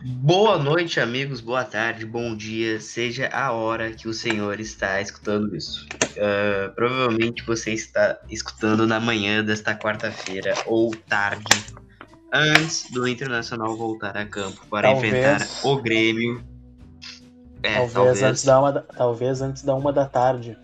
[0.00, 5.56] Boa noite, amigos, boa tarde, bom dia, seja a hora que o senhor está escutando
[5.56, 5.88] isso.
[6.16, 11.66] Uh, provavelmente você está escutando na manhã desta quarta-feira ou tarde,
[12.32, 16.44] antes do Internacional voltar a campo para talvez, enfrentar o Grêmio.
[17.64, 20.56] É, talvez, talvez, Antes da uma, talvez antes da uma da tarde,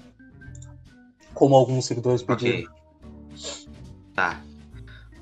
[1.35, 2.59] como alguns seguidores pediram.
[2.59, 2.67] Okay.
[4.15, 4.41] Tá.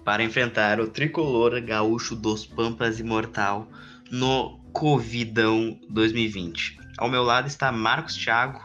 [0.05, 3.67] Para enfrentar o tricolor gaúcho dos Pampas Imortal
[4.13, 6.79] no Covidão 2020.
[6.99, 8.61] Ao meu lado está Marcos Thiago.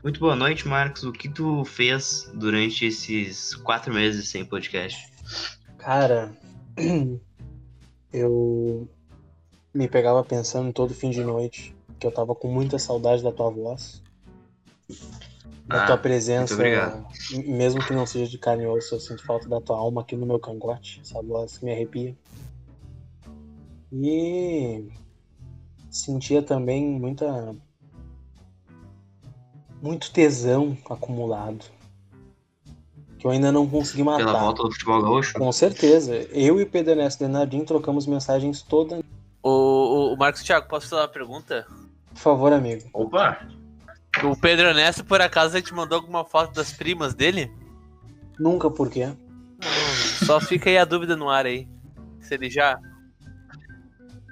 [0.00, 1.02] Muito boa noite, Marcos.
[1.02, 5.12] O que tu fez durante esses quatro meses sem podcast?
[5.76, 6.32] Cara,
[8.12, 8.88] eu
[9.74, 13.50] me pegava pensando todo fim de noite que eu tava com muita saudade da tua
[13.50, 14.00] voz,
[15.66, 16.56] da ah, tua presença,
[17.44, 20.14] mesmo que não seja de carne e osso, eu sinto falta da tua alma aqui
[20.14, 22.16] no meu cangote, essa voz que me arrepia.
[23.92, 24.88] E
[25.90, 27.54] sentia também muita
[29.80, 31.64] muito tesão acumulado
[33.18, 34.24] que eu ainda não consegui matar.
[34.24, 35.34] Pela volta do futebol gaúcho?
[35.34, 36.14] Com certeza.
[36.30, 39.02] Eu e o Pedro Ernesto Denardim trocamos mensagens toda.
[39.42, 41.66] O, o, o Marcos Thiago, posso fazer uma pergunta?
[42.12, 42.88] Por favor, amigo.
[42.92, 43.48] Opa!
[44.24, 47.50] O Pedro Ernesto, por acaso, ele te mandou alguma foto das primas dele?
[48.38, 49.06] Nunca, por quê?
[49.06, 51.68] Não, só fica aí a dúvida no ar aí.
[52.20, 52.78] Se ele já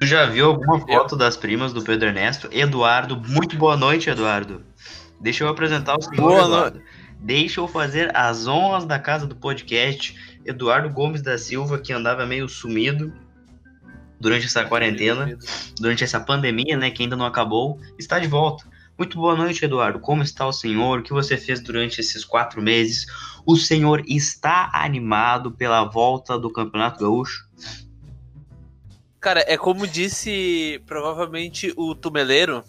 [0.05, 2.47] Tu já viu alguma foto das primas do Pedro Ernesto?
[2.53, 4.63] Eduardo, muito boa noite, Eduardo.
[5.19, 6.77] Deixa eu apresentar o senhor, boa Eduardo.
[6.77, 6.91] Noite.
[7.21, 10.15] Deixa eu fazer as honras da casa do podcast.
[10.45, 13.15] Eduardo Gomes da Silva, que andava meio sumido
[14.21, 15.39] durante essa quarentena,
[15.81, 18.67] durante essa pandemia, né, que ainda não acabou, está de volta.
[18.99, 20.01] Muito boa noite, Eduardo.
[20.01, 20.99] Como está o senhor?
[20.99, 23.07] O que você fez durante esses quatro meses?
[23.47, 27.49] O senhor está animado pela volta do Campeonato Gaúcho?
[29.25, 32.63] Cara, é como disse provavelmente o Tumeleiro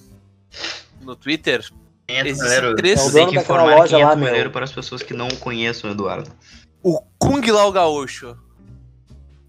[1.02, 1.70] no Twitter.
[2.08, 2.76] Quem é Tumeleiro?
[2.78, 3.10] Três...
[3.10, 6.32] É tem que informar quem é Tumeleiro para as pessoas que não conheçam o Eduardo.
[6.82, 8.38] O Kung Lao Gaúcho.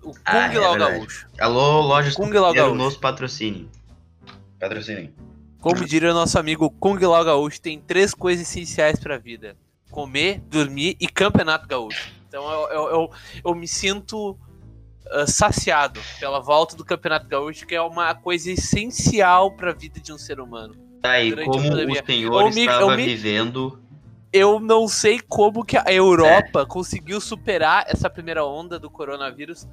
[0.03, 1.29] O Kung ah, Lao é Gaúcho.
[1.39, 2.75] Alô, lojas Kung Lao Gaúcho.
[2.75, 3.71] nos patrocínio.
[4.59, 5.15] Patrocínio.
[5.61, 9.57] Como diria o nosso amigo Kung Lao Gaúcho, tem três coisas essenciais para a vida:
[9.93, 12.11] comer, dormir e campeonato gaúcho.
[12.29, 13.11] Então eu, eu, eu,
[13.45, 14.37] eu me sinto
[15.13, 20.01] uh, saciado pela volta do Campeonato Gaúcho, que é uma coisa essencial para a vida
[20.01, 20.75] de um ser humano.
[21.03, 23.81] Tá, e como o senhor eu estava me, vivendo...
[24.33, 26.67] Eu não sei como que a Europa é.
[26.67, 29.67] conseguiu superar essa primeira onda do coronavírus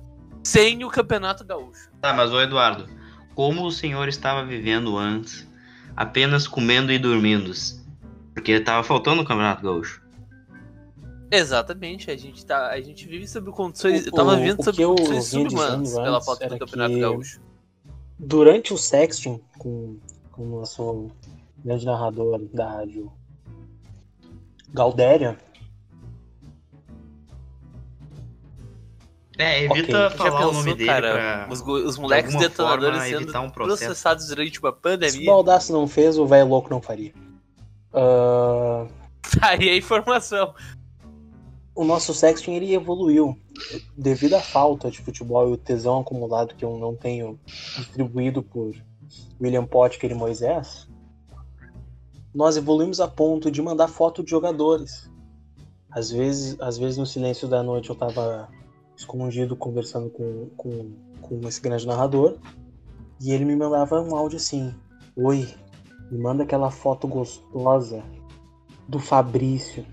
[0.44, 1.90] sem o Campeonato Gaúcho.
[2.00, 2.88] Tá, mas o Eduardo,
[3.34, 5.48] como o senhor estava vivendo antes,
[5.96, 7.52] apenas comendo e dormindo?
[8.34, 10.03] Porque estava faltando o Campeonato Gaúcho.
[11.32, 14.06] Exatamente, a gente, tá, a gente vive sob condições.
[14.06, 17.42] O, eu tava vivendo sob condições subhumanas pela falta do Campeonato Gaúcho.
[18.20, 19.98] Durante o sexting, com,
[20.32, 21.12] com o nosso
[21.64, 23.12] grande narrador da rádio
[24.74, 25.38] Galdéria.
[29.38, 30.18] É, evita okay.
[30.18, 34.60] falar pensou, o nome dele cara, pra, os, os moleques detonadores sendo um processados durante
[34.60, 35.12] uma pandemia.
[35.12, 37.14] Se o Baldaço não fez, o velho louco não faria.
[37.94, 38.88] Uh...
[39.40, 40.54] Tá aí a informação
[41.76, 43.38] o nosso sexting ele evoluiu
[43.98, 48.76] devido à falta de futebol e o tesão acumulado que eu não tenho distribuído por
[49.42, 50.88] William Potker e Moisés.
[52.34, 55.10] Nós evoluímos a ponto de mandar foto de jogadores.
[55.92, 58.50] Às vezes, às vezes no silêncio da noite eu estava
[58.96, 60.92] escondido conversando com, com,
[61.22, 62.38] com esse grande narrador
[63.22, 64.74] e ele me mandava um áudio assim:
[65.16, 65.48] Oi,
[66.12, 68.04] me manda aquela foto gostosa
[68.88, 69.86] do Fabrício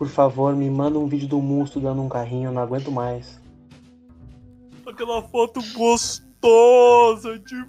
[0.00, 3.38] por favor, me manda um vídeo do Musto dando um carrinho, eu não aguento mais.
[4.86, 7.60] Aquela foto gostosa demais!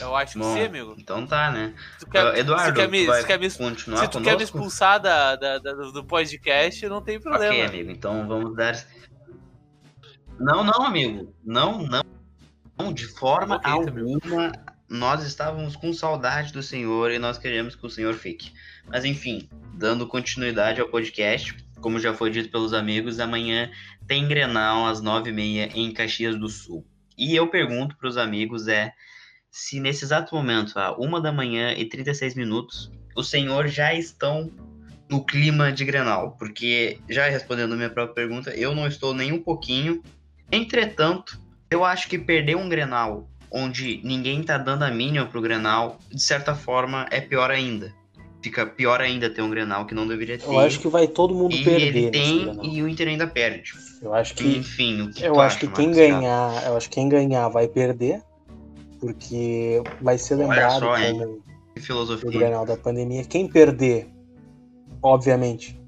[0.00, 0.94] Eu acho que Bom, sim, amigo.
[0.96, 1.74] Então tá, né?
[2.10, 4.22] Quer, uh, Eduardo, quer me, quer me, continuar Se tu conosco?
[4.22, 7.52] quer me expulsar da, da, da, do podcast, não tem problema.
[7.52, 8.74] Ok, amigo, então vamos dar...
[10.40, 11.34] Não, não, amigo.
[11.44, 12.05] Não, não.
[12.78, 14.52] Não, de forma okay, alguma,
[14.88, 18.52] nós estávamos com saudade do Senhor e nós queremos que o Senhor fique.
[18.86, 23.70] Mas enfim, dando continuidade ao podcast, como já foi dito pelos amigos, amanhã
[24.06, 26.86] tem Grenal às nove e meia em Caxias do Sul.
[27.16, 28.92] E eu pergunto para os amigos é
[29.50, 34.52] se nesse exato momento, a uma da manhã e 36 minutos, os senhores já estão
[35.08, 39.32] no clima de Grenal, porque já respondendo a minha própria pergunta, eu não estou nem
[39.32, 40.02] um pouquinho.
[40.52, 41.40] Entretanto,
[41.70, 46.22] eu acho que perder um Grenal onde ninguém tá dando a mínima pro Grenal, de
[46.22, 47.92] certa forma, é pior ainda.
[48.42, 50.46] fica pior ainda ter um Grenal que não deveria ter.
[50.46, 51.96] Eu acho que vai todo mundo e perder.
[51.96, 53.72] ele tem e o Inter ainda perde.
[54.00, 56.88] Eu acho que Enfim, o que eu acho acha, que quem Marcos ganhar, eu acho
[56.88, 58.22] que quem ganhar vai perder,
[59.00, 61.42] porque vai ser lembrado só, como
[61.74, 62.30] Que o filosofia.
[62.30, 63.24] Grenal da pandemia.
[63.24, 64.08] Quem perder,
[65.02, 65.80] obviamente,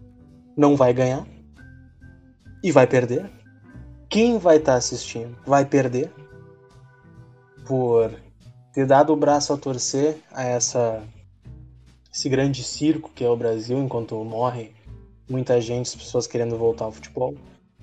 [0.57, 1.25] não vai ganhar
[2.65, 3.38] e vai perder.
[4.09, 6.11] Quem vai estar assistindo vai perder
[7.67, 8.11] por
[8.73, 11.03] ter dado o braço a torcer a essa
[12.13, 14.73] esse grande circo que é o Brasil enquanto morre
[15.29, 17.35] muita gente, as pessoas querendo voltar ao futebol.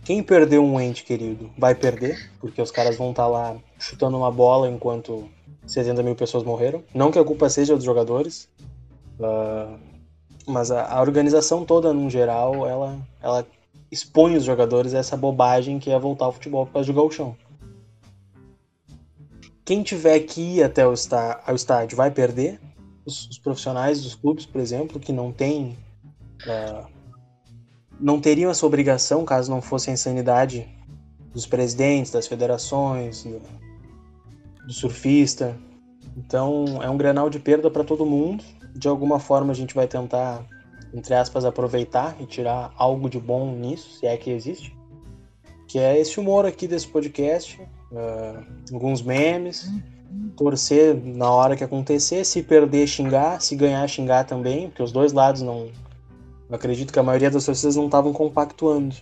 [0.04, 4.32] Quem perdeu um ente querido vai perder, porque os caras vão estar lá chutando uma
[4.32, 5.30] bola enquanto
[5.66, 6.84] 70 mil pessoas morreram.
[6.94, 8.50] Não que a culpa seja dos jogadores,
[9.22, 9.78] ah,
[10.48, 13.48] mas a, a organização toda, no geral, ela, ela
[13.96, 17.36] expõe os jogadores a essa bobagem que é voltar ao futebol para jogar o chão.
[19.64, 20.94] Quem tiver que ir até o
[21.46, 22.60] ao estádio vai perder.
[23.06, 25.78] Os, os profissionais dos clubes, por exemplo, que não têm.
[26.48, 26.86] ah,
[27.98, 30.68] não teriam essa obrigação caso não fosse a insanidade
[31.34, 33.42] dos presidentes, das federações, do,
[34.68, 35.58] do surfista.
[36.18, 38.44] Então é um granal de perda para todo mundo.
[38.76, 40.46] De alguma forma a gente vai tentar,
[40.96, 44.74] entre aspas, aproveitar e tirar algo de bom nisso, se é que existe.
[45.68, 47.62] Que é esse humor aqui desse podcast,
[47.94, 49.70] ah, alguns memes,
[50.38, 55.12] torcer na hora que acontecer, se perder xingar, se ganhar xingar também, porque os dois
[55.12, 55.70] lados não.
[56.48, 58.96] Eu acredito que a maioria das torcidas não estavam compactuando.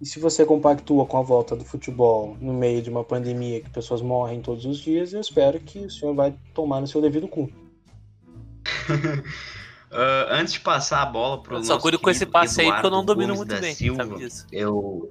[0.00, 3.70] E se você compactua com a volta do futebol no meio de uma pandemia que
[3.70, 7.26] pessoas morrem todos os dias, eu espero que o senhor vai tomar no seu devido
[7.26, 7.50] cu.
[9.90, 12.70] Ah, antes de passar a bola pro Eu só nosso cuido com esse passe aí
[12.70, 14.46] porque eu não domino Gomes muito bem, Silva, sabe disso.
[14.52, 15.10] Eu.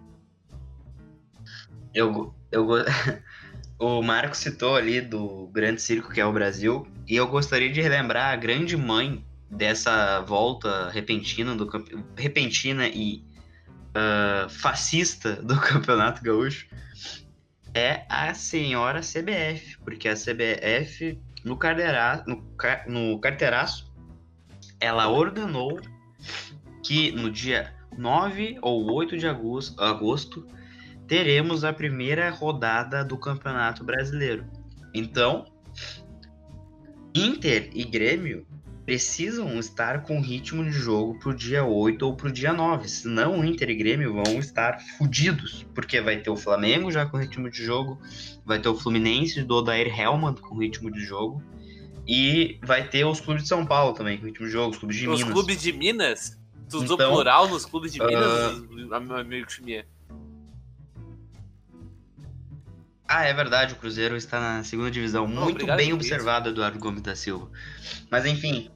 [1.93, 2.33] Eu.
[2.51, 2.67] Eu.
[3.77, 7.81] o Marco citou ali do grande circo que é o Brasil, e eu gostaria de
[7.81, 11.67] relembrar a grande mãe dessa volta repentina do
[12.15, 13.23] repentina e
[13.93, 16.67] ah, fascista do Campeonato Gaúcho
[17.73, 22.43] é a senhora CBF, porque a CBF no, cardeira, no,
[22.87, 23.88] no carteiraço
[24.79, 25.79] ela ordenou
[26.83, 30.47] que no dia 9 ou 8 de agosto, agosto
[31.07, 34.45] teremos a primeira rodada do Campeonato Brasileiro.
[34.93, 35.45] Então,
[37.13, 38.45] Inter e Grêmio
[38.85, 43.69] precisam estar com ritmo de jogo pro dia 8 ou pro dia 9, senão Inter
[43.69, 47.99] e Grêmio vão estar fudidos, porque vai ter o Flamengo já com ritmo de jogo,
[48.43, 51.43] vai ter o Fluminense do Odair Helman com ritmo de jogo,
[52.11, 54.97] e vai ter os clubes de São Paulo também com ritmo de jogo, os clubes
[54.97, 55.31] de Os Minas.
[55.33, 56.39] clubes de Minas?
[56.67, 59.85] Tu usou Então, plural nos clubes de ah, Minas, meu amigo Chimia?
[63.07, 65.25] Ah, é verdade, o Cruzeiro está na segunda divisão.
[65.27, 67.49] Muito obrigado bem observado, Eduardo Gomes da Silva.
[68.09, 68.69] Mas enfim,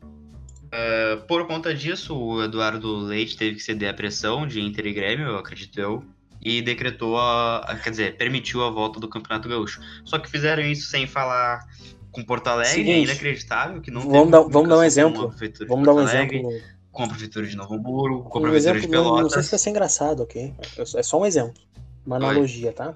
[0.72, 4.94] ah, por conta disso, o Eduardo Leite teve que ceder a pressão de Inter e
[4.94, 6.04] Grêmio, eu acredito eu,
[6.42, 7.60] e decretou a.
[7.60, 9.80] a- quer dizer, permitiu a volta do Campeonato Gaúcho.
[10.04, 11.60] Só que fizeram isso sem falar
[12.14, 15.34] com Porto Alegre, Seguinte, é inacreditável que não vamos dar- vamos dar um exemplo.
[15.36, 16.62] de Vamos dar um Alegre, exemplo.
[16.92, 19.18] Com a Prefeitura de Novo Hamburgo, com a Um Prefeitura exemplo de não, não sei
[19.24, 19.46] Pelotas.
[19.46, 20.54] se vai ser engraçado, ok?
[20.96, 21.54] É só um exemplo.
[22.06, 22.24] Uma Oi.
[22.24, 22.94] analogia, tá?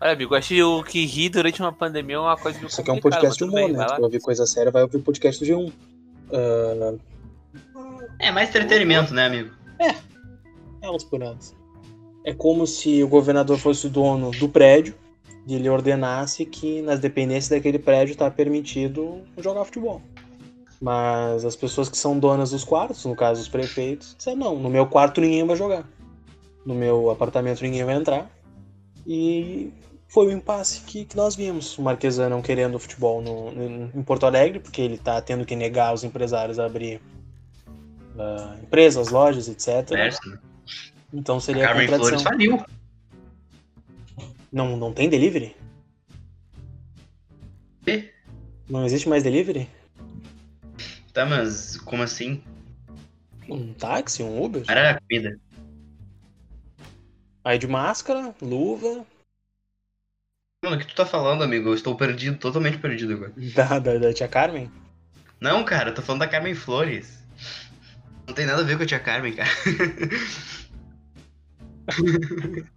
[0.00, 2.90] Olha, amigo, acho que o que ri durante uma pandemia é uma coisa Isso aqui
[2.90, 3.86] é um podcast de humor, bem, né?
[3.88, 5.72] vai ouvir coisa séria, vai ouvir o podcast do G1.
[6.32, 6.94] Ah,
[8.18, 9.50] É mais entretenimento, né, amigo?
[10.82, 11.54] elas por elas.
[12.24, 14.94] É como se o governador fosse o dono do prédio
[15.46, 20.00] e ele ordenasse que nas dependências daquele prédio está permitido jogar futebol.
[20.80, 24.68] Mas as pessoas que são donas dos quartos, no caso os prefeitos, disseram, não, no
[24.70, 25.84] meu quarto ninguém vai jogar.
[26.64, 28.30] No meu apartamento ninguém vai entrar.
[29.06, 29.70] E
[30.08, 31.76] foi o impasse que, que nós vimos.
[31.78, 35.54] O Marquesan não querendo futebol no, no- em Porto Alegre, porque ele está tendo que
[35.56, 37.00] negar aos empresários a abrir
[38.18, 39.90] ah, empresas, lojas, etc.
[39.90, 40.10] Né?
[41.12, 42.56] Então seria a Carmen Flores contradição.
[42.58, 42.73] faliu.
[44.54, 45.56] Não, não tem delivery?
[47.88, 48.08] E?
[48.70, 49.68] Não existe mais delivery?
[51.12, 52.40] Tá, mas como assim?
[53.48, 54.62] Um táxi, um Uber?
[54.68, 55.36] Era a comida.
[57.42, 59.04] Aí de máscara, luva,
[60.62, 61.70] Mano, o que tu tá falando, amigo?
[61.70, 63.32] Eu estou perdido, totalmente perdido agora.
[63.54, 64.70] da, da, da tia Carmen.
[65.40, 67.18] Não, cara, eu tô falando da Carmen Flores.
[68.24, 69.50] Não tem nada a ver com a tia Carmen, cara.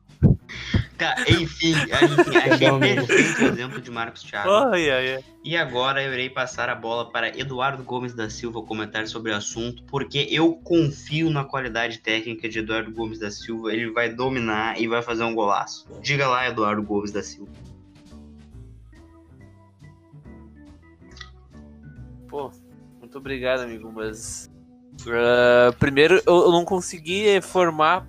[0.98, 3.08] Cara, enfim, enfim achei amigo.
[3.08, 4.50] perfeito o exemplo de Marcos Thiago.
[4.50, 5.24] Ai, ai, ai.
[5.44, 9.36] E agora eu irei passar a bola para Eduardo Gomes da Silva comentar sobre o
[9.36, 13.72] assunto, porque eu confio na qualidade técnica de Eduardo Gomes da Silva.
[13.72, 15.88] Ele vai dominar e vai fazer um golaço.
[16.02, 17.52] Diga lá, Eduardo Gomes da Silva.
[22.28, 22.52] Pô,
[23.00, 24.50] muito obrigado, amigo, mas.
[25.02, 28.06] Uh, primeiro, eu, eu não consegui formar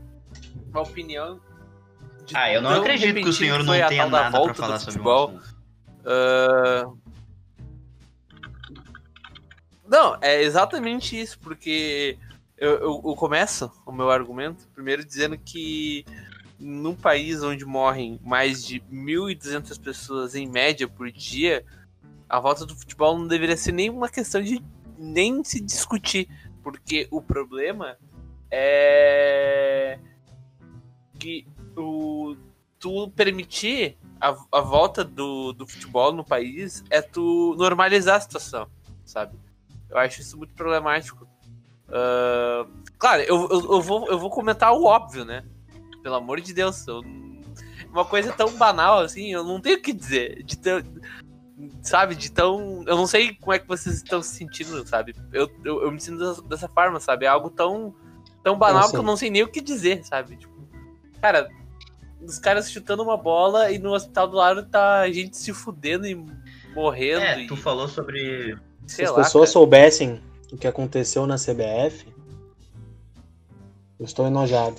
[0.70, 1.38] uma opinião.
[2.34, 5.38] Ah, eu não acredito que o senhor não tenha nada pra falar sobre futebol.
[6.04, 6.98] Uh...
[9.86, 12.18] Não, é exatamente isso, porque
[12.56, 16.04] eu, eu, eu, começo o meu argumento primeiro dizendo que
[16.58, 21.64] num país onde morrem mais de 1.200 pessoas em média por dia,
[22.28, 24.62] a volta do futebol não deveria ser nem uma questão de
[24.98, 26.28] nem se discutir,
[26.62, 27.96] porque o problema
[28.50, 29.98] é
[31.18, 31.46] que
[31.78, 32.36] o,
[32.78, 38.68] tu permitir a, a volta do, do futebol no país é tu normalizar a situação,
[39.04, 39.36] sabe?
[39.90, 41.26] Eu acho isso muito problemático.
[41.88, 45.44] Uh, claro, eu, eu, eu, vou, eu vou comentar o óbvio, né?
[46.02, 46.86] Pelo amor de Deus.
[46.86, 47.02] Eu,
[47.90, 50.42] uma coisa tão banal assim, eu não tenho o que dizer.
[50.42, 50.82] De tão,
[51.82, 52.84] sabe, de tão.
[52.86, 55.14] Eu não sei como é que vocês estão se sentindo, sabe?
[55.32, 57.24] Eu, eu, eu me sinto dessa, dessa, forma, sabe?
[57.24, 57.94] É algo tão,
[58.42, 60.36] tão banal que eu não sei nem o que dizer, sabe?
[60.36, 60.54] Tipo,
[61.20, 61.48] cara,
[62.20, 66.06] os caras chutando uma bola e no hospital do lado tá a gente se fudendo
[66.06, 66.14] e
[66.74, 67.22] morrendo.
[67.22, 68.56] É, tu falou sobre.
[68.86, 69.52] Se as lá, pessoas cara.
[69.52, 70.22] soubessem
[70.52, 72.06] o que aconteceu na CBF,
[73.98, 74.76] eu estou enojado.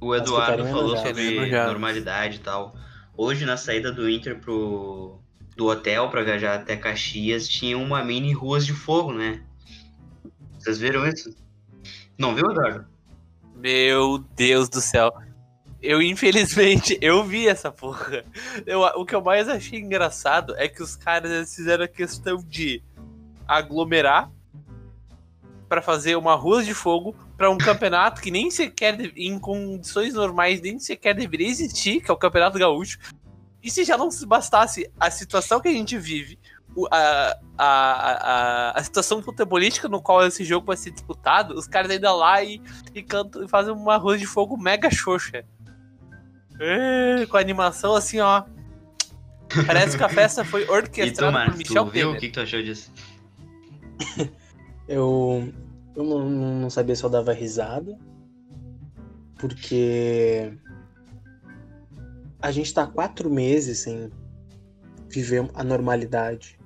[0.00, 2.74] O Eduardo falou sobre normalidade e tal.
[3.16, 5.18] Hoje, na saída do Inter pro,
[5.56, 9.42] do hotel para viajar até Caxias, tinha uma mini ruas de fogo, né?
[10.58, 11.34] Vocês viram isso?
[12.16, 12.86] Não viu, Eduardo?
[13.56, 15.12] Meu Deus do céu.
[15.82, 18.24] Eu, infelizmente, eu vi essa porra.
[18.66, 22.82] Eu, o que eu mais achei engraçado é que os caras fizeram a questão de
[23.46, 24.30] aglomerar
[25.68, 30.60] para fazer uma rua de fogo para um campeonato que nem sequer, em condições normais,
[30.60, 32.98] nem sequer deveria existir, que é o Campeonato Gaúcho.
[33.62, 36.38] E se já não se bastasse a situação que a gente vive,
[36.90, 41.90] a, a, a, a situação futebolística no qual esse jogo vai ser disputado, os caras
[41.90, 42.60] ainda lá e,
[42.94, 45.44] e, cantam, e fazem uma rua de fogo mega xoxa.
[46.60, 48.44] É, com a animação assim, ó.
[49.66, 52.10] Parece que a festa foi orquestrada tu, por Michel tu viu?
[52.10, 52.92] O que, que tu achou disso?
[54.86, 55.52] eu,
[55.96, 57.98] eu não, não sabia se eu dava risada,
[59.38, 60.52] porque
[62.40, 64.10] a gente tá quatro meses sem
[65.08, 66.58] viver a normalidade.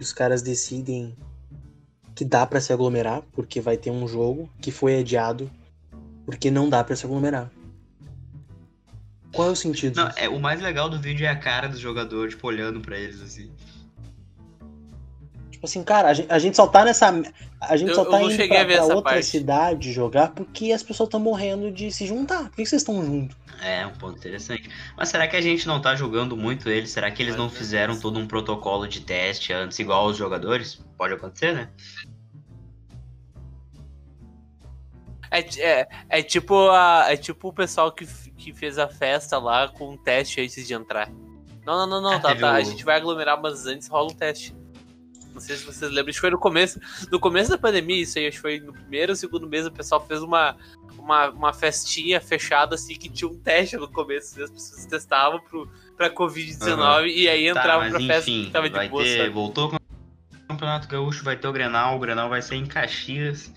[0.00, 1.16] Os caras decidem
[2.14, 5.50] que dá para se aglomerar porque vai ter um jogo que foi adiado
[6.26, 7.50] porque não dá para se aglomerar.
[9.32, 9.96] Qual é o sentido?
[9.96, 12.96] Não, é, o mais legal do vídeo é a cara do jogador, tipo, olhando para
[12.96, 13.50] eles assim.
[15.50, 17.08] Tipo assim, cara, a gente, a gente só tá nessa.
[17.60, 19.26] A gente eu, só tá indo pra, pra outra parte.
[19.26, 22.44] cidade jogar porque as pessoas estão morrendo de se juntar.
[22.44, 23.36] Por que vocês estão juntos?
[23.60, 24.70] É, um ponto interessante.
[24.96, 26.90] Mas será que a gente não tá jogando muito eles?
[26.90, 30.80] Será que eles não fizeram todo um protocolo de teste antes, igual os jogadores?
[30.96, 31.68] Pode acontecer, né?
[35.30, 38.06] É, é, é, tipo a, é tipo o pessoal que,
[38.52, 41.10] que fez a festa lá com um teste antes de entrar.
[41.64, 42.52] Não, não, não, não, tá, tá.
[42.52, 42.54] O...
[42.54, 44.56] A gente vai aglomerar, mas antes rola um teste.
[45.32, 46.80] Não sei se vocês lembram, acho que foi no começo.
[47.12, 49.70] No começo da pandemia, isso aí, acho que foi no primeiro ou segundo mês, o
[49.70, 50.56] pessoal fez uma,
[50.98, 54.42] uma, uma festinha fechada, assim, que tinha um teste no começo.
[54.42, 57.06] As pessoas testavam pro, pra Covid-19 uhum.
[57.06, 59.02] e aí tá, entravam tá, pra festa enfim, que tava de boa.
[59.04, 62.66] Ter, voltou com o Campeonato Gaúcho, vai ter o Grenal, o Grenal vai ser em
[62.66, 63.52] Caxias.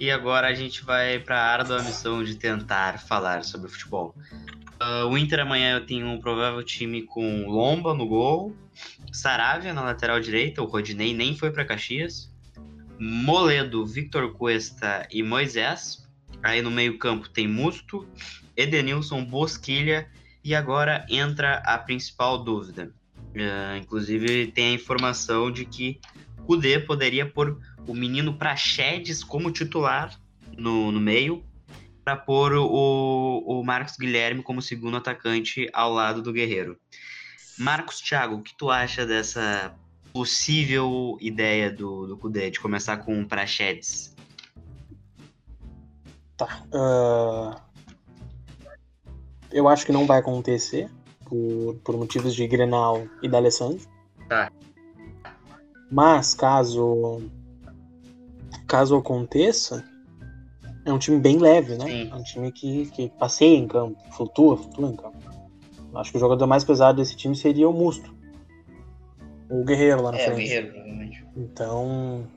[0.00, 4.14] E agora a gente vai para a árdua missão de tentar falar sobre futebol.
[4.80, 8.56] Uh, o Inter amanhã eu tenho um provável time com Lomba no gol,
[9.12, 12.32] Saravia na lateral direita, o Rodinei nem foi para Caxias.
[12.98, 16.08] Moledo, Victor Cuesta e Moisés.
[16.42, 18.08] Aí no meio-campo tem Musto,
[18.56, 20.08] Edenilson, Bosquilha
[20.42, 22.90] e agora entra a principal dúvida.
[23.34, 26.00] Uh, inclusive tem a informação de que
[26.46, 30.18] Kudê poderia pôr o menino Praxedes como titular
[30.56, 31.44] no, no meio
[32.04, 36.78] para pôr o, o Marcos Guilherme como segundo atacante ao lado do Guerreiro.
[37.58, 39.74] Marcos Thiago, o que tu acha dessa
[40.12, 44.14] possível ideia do, do Kudê de começar com o Praxedes?
[46.36, 46.62] Tá.
[46.72, 47.70] Uh...
[49.52, 50.88] Eu acho que não vai acontecer
[51.24, 53.84] por, por motivos de Grenal e da Alessandro.
[54.28, 54.50] Tá.
[55.90, 57.20] Mas caso
[58.70, 59.84] caso aconteça,
[60.84, 61.86] é um time bem leve, né?
[61.86, 62.08] Sim.
[62.08, 65.18] É um time que, que passeia em campo, flutua, flutua em campo.
[65.96, 68.14] Acho que o jogador mais pesado desse time seria o Musto.
[69.50, 70.36] O Guerreiro lá na é, frente.
[70.36, 71.26] O Guerreiro, provavelmente.
[71.36, 72.28] Então,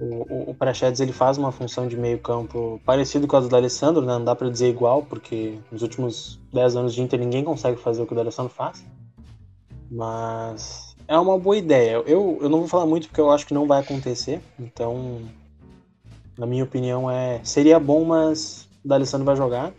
[0.00, 3.48] o, o, o Prachedes ele faz uma função de meio campo parecido com a do
[3.48, 4.14] D'Alessandro, né?
[4.14, 8.02] Não dá para dizer igual, porque nos últimos 10 anos de Inter ninguém consegue fazer
[8.02, 8.84] o que o D'Alessandro faz.
[9.88, 12.02] Mas é uma boa ideia.
[12.06, 14.40] Eu, eu não vou falar muito porque eu acho que não vai acontecer.
[14.58, 15.22] Então,
[16.36, 19.72] na minha opinião, é seria bom, mas o D'Alessandro vai jogar.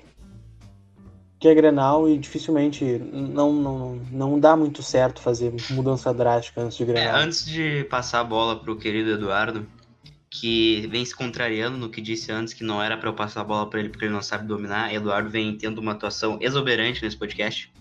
[1.40, 6.78] Que é Grenal e dificilmente não, não, não dá muito certo fazer mudança drástica antes
[6.78, 7.16] de É, Grenal.
[7.18, 9.68] antes de passar a bola pro querido Eduardo,
[10.32, 13.44] que vem se contrariando no que disse antes que não era pra eu passar a
[13.44, 17.16] bola pra ele porque ele não sabe dominar, Eduardo vem tendo uma atuação exuberante nesse
[17.16, 17.72] podcast.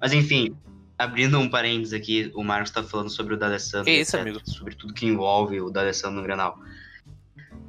[0.00, 0.56] Mas enfim,
[0.98, 4.50] abrindo um parênteses aqui, o Marcos tá falando sobre o D'Alessandro, Que isso, etc, amigo?
[4.50, 6.58] sobre tudo que envolve o D'Alessandro no Grenal.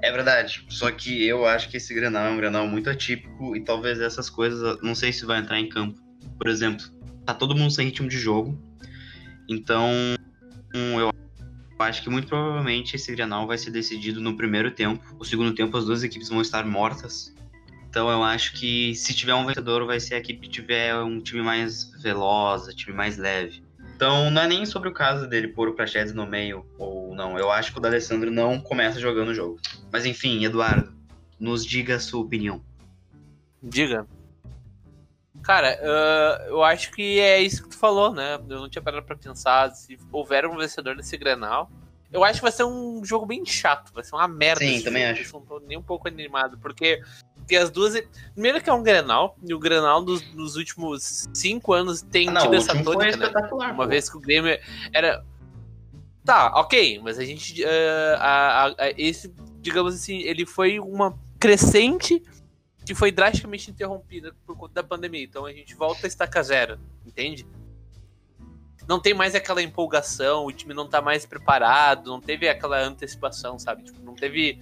[0.02, 3.62] É verdade, só que eu acho que esse Grenal é um Grenal muito atípico e
[3.62, 6.00] talvez essas coisas, não sei se vai entrar em campo.
[6.38, 6.86] Por exemplo,
[7.26, 8.58] tá todo mundo sem ritmo de jogo,
[9.50, 9.90] então
[10.76, 11.12] hum, eu
[11.80, 15.04] acho que muito provavelmente esse Grenal vai ser decidido no primeiro tempo.
[15.20, 17.34] O segundo tempo as duas equipes vão estar mortas.
[17.90, 21.20] Então eu acho que se tiver um vencedor vai ser a equipe que tiver um
[21.20, 23.64] time mais veloz, um time mais leve.
[23.96, 27.38] Então não é nem sobre o caso dele pôr o Prachedes no meio ou não.
[27.38, 29.60] Eu acho que o D'Alessandro não começa jogando o jogo.
[29.92, 30.94] Mas enfim, Eduardo,
[31.40, 32.62] nos diga a sua opinião.
[33.62, 34.06] Diga.
[35.42, 38.36] Cara, ah, eu acho que é isso que tu falou, né?
[38.36, 41.72] Eu não tinha parado pra pensar se houver um vencedor nesse Grenal.
[42.12, 44.64] Eu acho que vai ser um jogo bem chato, vai ser uma merda.
[44.64, 45.36] Sim, também jogo, acho.
[45.36, 47.02] Eu não tô nem um pouco animado, porque
[47.48, 47.94] tem as duas.
[48.34, 52.32] Primeiro que é um Grenal, e o Grenal dos, dos últimos cinco anos tem Ah,
[52.32, 53.32] não, tido essa tônica, né?
[53.52, 53.88] Uma pô.
[53.88, 54.58] vez que o Grêmio
[54.94, 55.24] era.
[56.26, 57.64] Tá, ok, mas a gente.
[57.64, 62.22] eh, a- a- a- esse, digamos assim, ele foi uma crescente
[62.86, 65.24] que foi drasticamente interrompida por conta da pandemia.
[65.24, 67.46] Então a gente volta a estaca zero, entende?
[68.88, 73.60] Não tem mais aquela empolgação, o time não tá mais preparado, não teve aquela antecipação,
[73.60, 73.84] sabe?
[73.84, 74.60] Tipo, não teve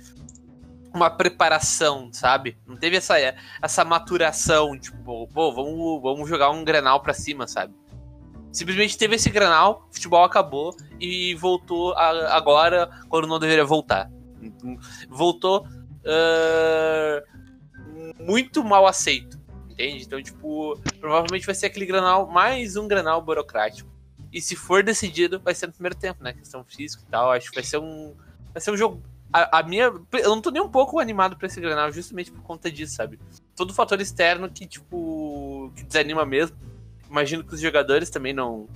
[0.95, 2.57] uma preparação, sabe?
[2.65, 3.15] Não teve essa,
[3.61, 7.73] essa maturação, tipo, pô, vamos, vamos jogar um granal pra cima, sabe?
[8.51, 14.09] Simplesmente teve esse granal, o futebol acabou e voltou a- agora quando não deveria voltar.
[15.09, 15.67] Voltou
[16.05, 17.23] ah,
[18.19, 20.03] muito mal aceito, entende?
[20.05, 23.89] Então, tipo, provavelmente vai ser aquele granal, mais um granal burocrático.
[24.31, 26.33] E se for decidido, vai ser no primeiro tempo, né?
[26.33, 27.31] Questão física e tal.
[27.31, 28.13] Acho que vai ser um.
[28.53, 29.01] Vai ser um jogo.
[29.37, 29.91] A, a minha.
[30.13, 33.19] Eu não tô nem um pouco animado pra esse granal, justamente por conta disso, sabe?
[33.55, 35.71] Todo fator externo que, tipo.
[35.75, 36.55] que desanima mesmo.
[37.09, 38.67] Imagino que os jogadores também não.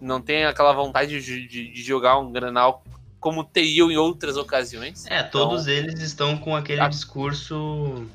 [0.00, 2.82] Não têm aquela vontade de, de, de jogar um granal
[3.20, 5.04] como teriam em outras ocasiões.
[5.06, 6.88] É, todos Então- eles estão com aquele Ah.
[6.88, 8.06] discurso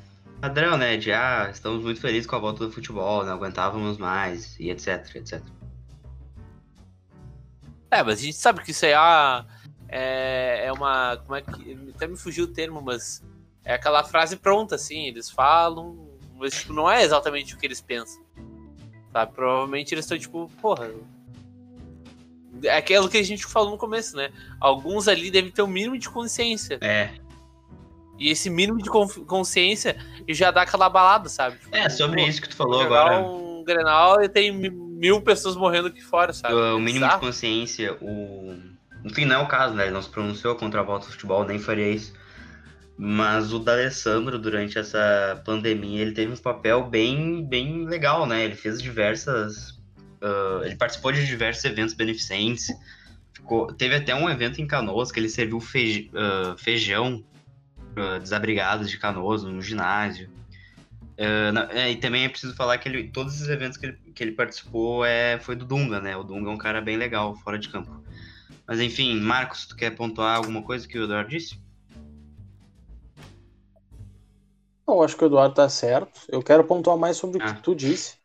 [0.41, 0.97] padrão, né?
[0.97, 5.15] De ah, estamos muito felizes com a volta do futebol, não aguentávamos mais, e etc,
[5.15, 5.41] etc.
[7.91, 9.45] É, mas a gente sabe que isso aí ah,
[9.97, 11.17] é, é uma.
[11.17, 11.77] Como é que.
[11.95, 13.23] Até me fugiu o termo, mas.
[13.63, 15.08] É aquela frase pronta, assim.
[15.08, 18.21] Eles falam, mas tipo, não é exatamente o que eles pensam.
[19.12, 19.31] Sabe?
[19.34, 20.91] Provavelmente eles estão tipo, porra.
[22.63, 24.31] É aquilo que a gente falou no começo, né?
[24.62, 26.77] Alguns ali devem ter um mínimo de consciência.
[26.81, 27.10] É,
[28.17, 29.97] E esse mínimo de consciência
[30.29, 31.58] já dá aquela balada, sabe?
[31.58, 33.19] Tipo, é sobre pô, isso que tu falou agora.
[33.21, 36.53] um Grenal e tem mi- mil pessoas morrendo aqui fora, sabe?
[36.53, 37.19] O mínimo de Bizarro.
[37.19, 38.74] consciência, o.
[39.05, 39.83] Enfim, não é o caso, né?
[39.83, 42.11] Ele não se pronunciou contra a volta do futebol, nem faria isso.
[42.97, 48.43] Mas o D'Alessandro, durante essa pandemia, ele teve um papel bem, bem legal, né?
[48.43, 49.79] Ele fez diversas.
[50.21, 52.69] ah, ele participou de diversos eventos beneficentes.
[53.33, 55.59] Ficou- teve até um evento em Canoas que ele serviu
[56.15, 57.23] ah, feijão
[57.93, 60.29] para desabrigados de Canoas no ginásio.
[61.19, 63.97] Ah, na- é, e também é preciso falar que ele, todos esses eventos que ele,
[64.15, 66.15] que ele participou é, foi do Dunga, né?
[66.17, 67.91] O Dunga é um cara bem legal fora de campo.
[68.67, 71.60] Mas enfim, Marcos, tu quer pontuar alguma coisa que o Eduardo disse?
[74.88, 76.19] Eu acho que o Eduardo tá certo.
[76.30, 77.54] Eu quero pontuar mais sobre o Ah.
[77.54, 78.15] que tu disse.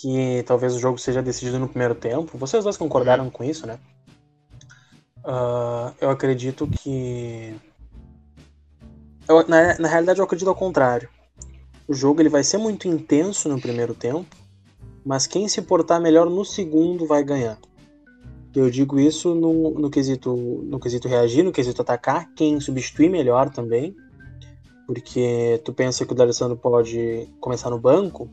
[0.00, 2.36] Que talvez o jogo seja decidido no primeiro tempo.
[2.36, 3.78] Vocês dois concordaram com isso, né?
[5.24, 7.54] Ah, eu acredito que.
[9.28, 11.08] Eu- na, na realidade, eu acredito ao contrário.
[11.86, 14.26] O jogo ele vai ser muito intenso no primeiro tempo,
[15.04, 17.58] mas quem se portar melhor no segundo vai ganhar.
[18.58, 23.50] Eu digo isso no, no, quesito, no quesito reagir, no quesito atacar, quem substituir melhor
[23.50, 23.94] também.
[24.86, 28.28] Porque tu pensa que o D'Alessandro pode começar no banco,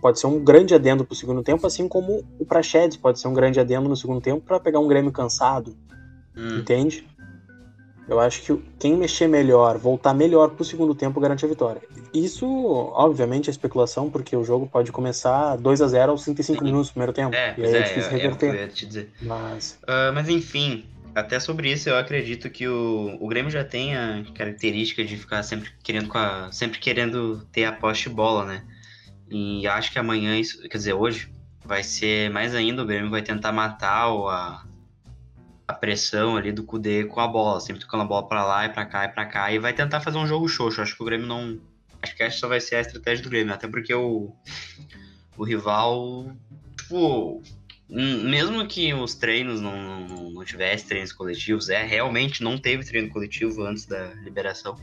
[0.00, 3.34] pode ser um grande adendo pro segundo tempo, assim como o Praxedes pode ser um
[3.34, 5.74] grande adendo no segundo tempo para pegar um Grêmio cansado,
[6.36, 7.06] Hum, entende?
[8.10, 11.80] Eu acho que quem mexer melhor, voltar melhor pro segundo tempo garante a vitória.
[12.12, 12.44] Isso,
[12.92, 16.64] obviamente, é especulação, porque o jogo pode começar 2 a 0 aos 35 Sim.
[16.64, 17.36] minutos do primeiro tempo.
[17.36, 18.54] é, e aí é, é, difícil é, é reverter.
[18.56, 19.12] ia te dizer.
[19.22, 23.96] Mas Ah, mas enfim, até sobre isso eu acredito que o, o Grêmio já tem
[23.96, 28.64] a característica de ficar sempre querendo com a, sempre querendo ter a poste bola, né?
[29.30, 31.30] E acho que amanhã isso, quer dizer, hoje
[31.64, 34.64] vai ser mais ainda, o Grêmio vai tentar matar o, a,
[35.70, 38.68] a pressão ali do Kudê com a bola, sempre tocando a bola para lá e
[38.68, 40.82] para cá e para cá, e vai tentar fazer um jogo xoxo.
[40.82, 41.58] Acho que o Grêmio não.
[42.02, 44.32] Acho que essa só vai ser a estratégia do Grêmio, até porque o,
[45.36, 46.34] o rival,
[46.78, 47.42] tipo,
[47.88, 53.10] mesmo que os treinos não, não, não tivessem treinos coletivos, é realmente não teve treino
[53.10, 54.76] coletivo antes da liberação.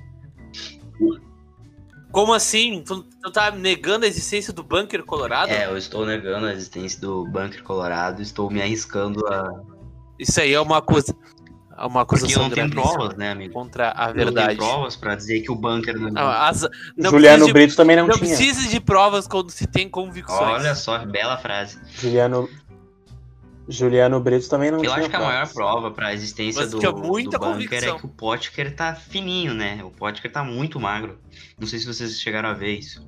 [2.12, 2.84] Como assim?
[2.84, 5.52] Tu, tu tá negando a existência do bunker colorado?
[5.52, 9.77] É, eu estou negando a existência do bunker colorado, estou me arriscando a.
[10.20, 11.16] Isso aí é uma coisa.
[11.78, 13.54] É uma acusação Porque não tem provas, né, amigo?
[13.54, 14.58] Contra a verdade.
[14.58, 16.10] Não tem provas pra dizer que o bunker não.
[16.10, 18.30] Não, as, não Juliano de, Brito também não, não tinha.
[18.30, 20.42] Não precisa de provas quando se tem convicções.
[20.42, 21.80] Olha só, bela frase.
[22.00, 22.50] Juliano,
[23.70, 25.36] Juliano Brito também não Eu tinha acho que a provas.
[25.36, 28.96] maior prova pra existência Mas do, tinha muita do bunker é que o Potker tá
[28.96, 29.84] fininho, né?
[29.84, 31.20] O Potker tá muito magro.
[31.60, 33.08] Não sei se vocês chegaram a ver isso.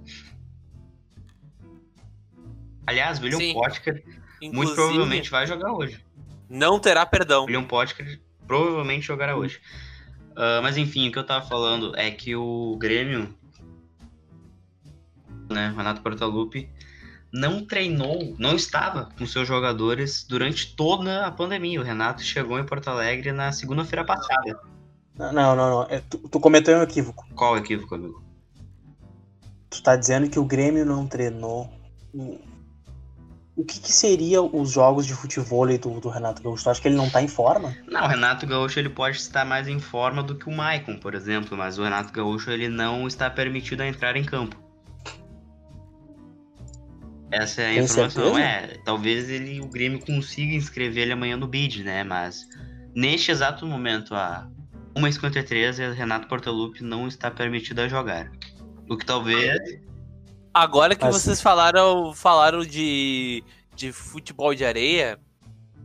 [2.86, 3.54] Aliás, o William Sim.
[3.54, 6.04] Potker muito Inclusive, provavelmente vai jogar hoje.
[6.50, 7.46] Não terá perdão.
[7.46, 9.62] William Potker provavelmente jogará hoje.
[10.40, 13.36] Ah, mas enfim, o que eu tava falando é que o Grêmio,
[15.50, 16.70] né, Renato Portaluppi,
[17.32, 21.82] não treinou, não estava com seus jogadores durante toda a pandemia.
[21.82, 24.58] O Renato chegou em Porto Alegre na segunda-feira passada.
[25.18, 25.84] Não, não, não.
[25.90, 27.28] É, tu, tu cometeu um equívoco.
[27.36, 28.24] Qual equívoco, amigo?
[29.70, 31.70] Tu tá dizendo que o Grêmio não treinou.
[33.60, 36.64] O, que, que seria os jogos de futebol do, do Renato Gaúcho?
[36.64, 37.76] Tu acha que ele não tá em forma?
[37.86, 41.14] Não, o Renato Gaúcho ele pode estar mais em forma do que o Maicon, por
[41.14, 44.56] exemplo, mas o Renato Gaúcho ele não está permitido a entrar em campo.
[47.30, 48.34] Essa é a Tem informação.
[48.34, 48.42] certeza?
[48.42, 52.02] É, talvez ele, o Grêmio consiga inscrever ele amanhã no bid, né?
[52.02, 52.48] Mas
[52.96, 54.50] neste exato momento, a
[54.96, 58.32] 1h53, o Renato Portaluppi não está permitido a jogar.
[58.90, 59.60] O que talvez.
[60.54, 63.44] Agora que Mas- vocês falaram, falaram de,
[63.76, 65.20] de futebol de areia,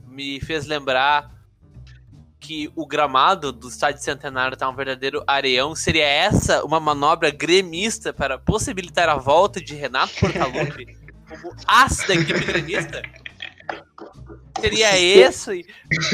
[0.06, 1.30] me fez lembrar
[2.40, 5.74] que o gramado do estádio Centenário tá um verdadeiro areião.
[5.74, 10.86] Seria essa uma manobra gremista para possibilitar a volta de Renato Portaluppi
[11.28, 13.02] como as da equipe gremista?
[14.60, 15.66] Seria esse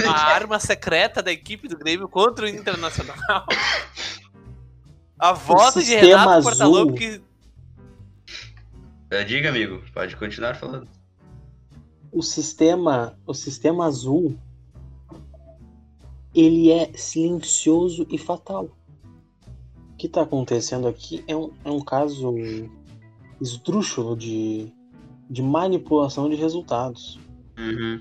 [0.07, 3.17] a arma secreta da equipe do Grêmio contra o Internacional?
[5.19, 6.43] A volta de Renato.
[6.43, 7.23] Portaluppi
[9.27, 10.89] Diga, amigo, pode continuar falando.
[12.13, 14.39] O sistema, o sistema azul,
[16.33, 18.71] ele é silencioso e fatal.
[19.93, 22.33] O que tá acontecendo aqui é um, é um caso
[23.41, 24.73] esdrúxulo de,
[25.29, 27.19] de manipulação de resultados.
[27.59, 28.01] Uhum.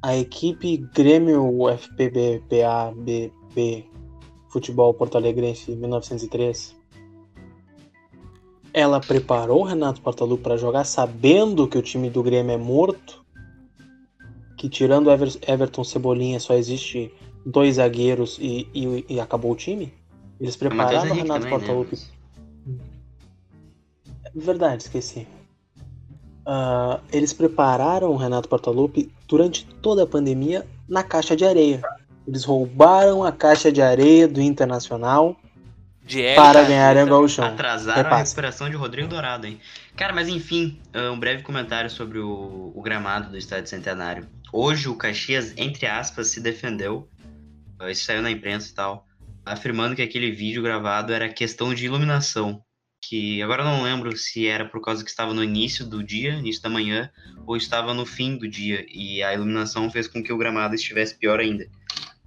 [0.00, 3.30] A equipe Grêmio FPBPABP
[4.48, 6.79] Futebol Porto Alegrense 1903
[8.72, 13.24] ela preparou o Renato Portaluppi para jogar sabendo que o time do Grêmio é morto,
[14.56, 17.12] que tirando Ever- Everton Cebolinha só existe
[17.44, 19.92] dois zagueiros e, e- e acabou o time.
[20.40, 21.50] Eles prepararam o Renato também, né?
[21.50, 21.96] Portaluppi
[24.34, 25.26] Verdade, esqueci.
[26.46, 31.82] Ah, eles prepararam o Renato Portaluppi durante toda a pandemia na caixa de areia.
[32.26, 35.36] Eles roubaram a caixa de areia do Internacional
[36.10, 36.68] de Hélio para Carneiro.
[36.68, 37.44] ganharem o gauchão.
[37.44, 38.24] Atrasaram a Repassa.
[38.24, 39.60] recuperação de Rodrigo Dourado, hein?
[39.96, 44.28] Cara, mas enfim, uh, um breve comentário sobre o, o gramado do Estádio Centenário.
[44.52, 47.08] Hoje o Caxias, entre aspas, se defendeu.
[47.80, 49.06] uh, Isso saiu na imprensa e tal.
[49.46, 52.60] Afirmando que aquele vídeo gravado era questão de iluminação.
[53.02, 56.32] Que agora eu não lembro se era por causa que estava no início do dia,
[56.34, 57.10] início da manhã,
[57.46, 58.84] ou estava no fim do dia.
[58.92, 61.66] E a iluminação fez com que o gramado estivesse pior ainda.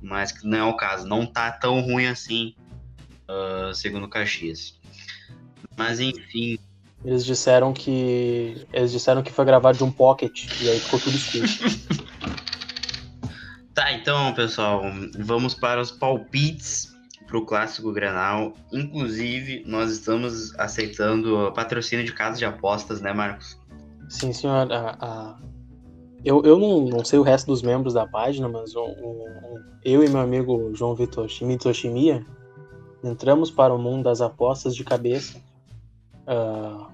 [0.01, 1.07] Mas não é o caso.
[1.07, 2.55] Não tá tão ruim assim,
[3.29, 4.79] uh, segundo o Caxias.
[5.77, 6.57] Mas enfim,
[7.03, 8.65] Eles disseram que.
[8.71, 11.45] Eles disseram que foi gravado de um pocket e aí ficou tudo escuro.
[13.73, 14.83] Tá, então, pessoal,
[15.17, 16.93] vamos para os palpites
[17.25, 18.53] para o Clássico Granal.
[18.71, 23.57] Inclusive, nós estamos aceitando patrocínio de casas de apostas, né, Marcos?
[24.09, 24.71] Sim, senhor.
[24.71, 25.39] a- a-
[26.23, 30.03] Eu, eu não, não sei o resto dos membros da página, mas o- o- eu
[30.03, 32.23] e meu amigo João Vitor Shimitoshimiya
[33.03, 35.39] entramos para o mundo das apostas de cabeça.
[36.25, 36.87] Ah,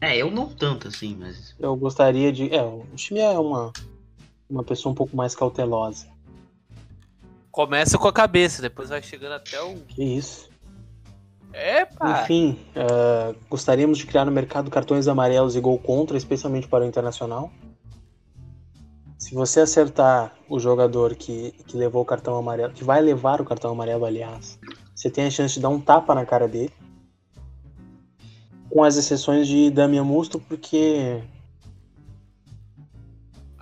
[0.00, 1.54] É, eu não tanto assim, mas.
[1.58, 2.52] eu gostaria de.
[2.54, 3.72] É, o Shimiya é uma,
[4.48, 6.06] uma pessoa um pouco mais cautelosa.
[7.50, 9.76] Começa com a cabeça, depois vai chegando até o.
[9.88, 10.48] Que isso.
[11.52, 12.22] Epa!
[12.22, 16.86] Enfim, ah, gostaríamos de criar no mercado cartões amarelos e gol contra, especialmente para o
[16.86, 17.52] Internacional.
[19.16, 23.44] Se você acertar o jogador que, que levou o cartão amarelo, que vai levar o
[23.44, 24.58] cartão amarelo, aliás,
[24.94, 26.72] você tem a chance de dar um tapa na cara dele.
[28.70, 31.22] Com as exceções de Damian Musto, porque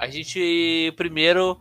[0.02, 1.56] A gente primeiro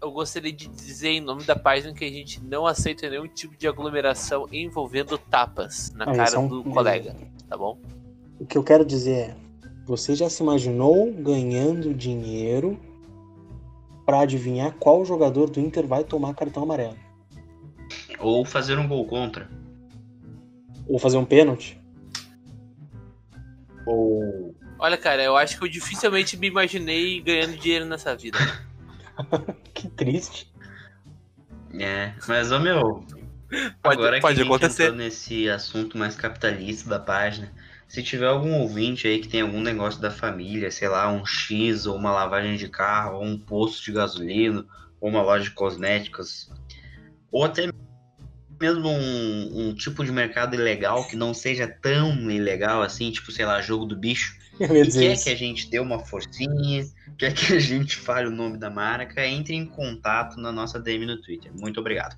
[0.00, 3.54] eu gostaria de dizer em nome da página que a gente não aceita nenhum tipo
[3.54, 7.14] de aglomeração envolvendo tapas na ah, cara é do colega,
[7.46, 7.78] tá bom?
[8.40, 9.36] O que eu quero dizer é,
[9.86, 12.80] você já se imaginou ganhando dinheiro
[14.06, 16.96] para adivinhar qual jogador do Inter vai tomar cartão amarelo?
[18.18, 19.48] Ou fazer um gol contra.
[20.86, 21.80] Ou fazer um pênalti.
[23.86, 24.54] Ou.
[24.78, 28.38] Olha, cara, eu acho que eu dificilmente me imaginei ganhando dinheiro nessa vida.
[29.72, 30.52] que triste.
[31.78, 33.04] É, mas, ô meu.
[33.82, 34.92] Pode, agora pode que acontecer.
[34.92, 37.52] nesse assunto mais capitalista da página,
[37.86, 41.84] se tiver algum ouvinte aí que tem algum negócio da família, sei lá, um X,
[41.84, 44.64] ou uma lavagem de carro, ou um posto de gasolina,
[44.98, 46.50] ou uma loja de cosméticos,
[47.32, 47.68] ou até
[48.60, 53.44] mesmo um, um, tipo de mercado ilegal que não seja tão ilegal assim, tipo, sei
[53.44, 54.40] lá, jogo do bicho.
[54.60, 55.24] e quer isso.
[55.24, 56.86] que a gente dê uma forcinha,
[57.18, 61.06] quer que a gente fale o nome da marca, entre em contato na nossa DM
[61.06, 61.50] no Twitter.
[61.58, 62.16] Muito obrigado.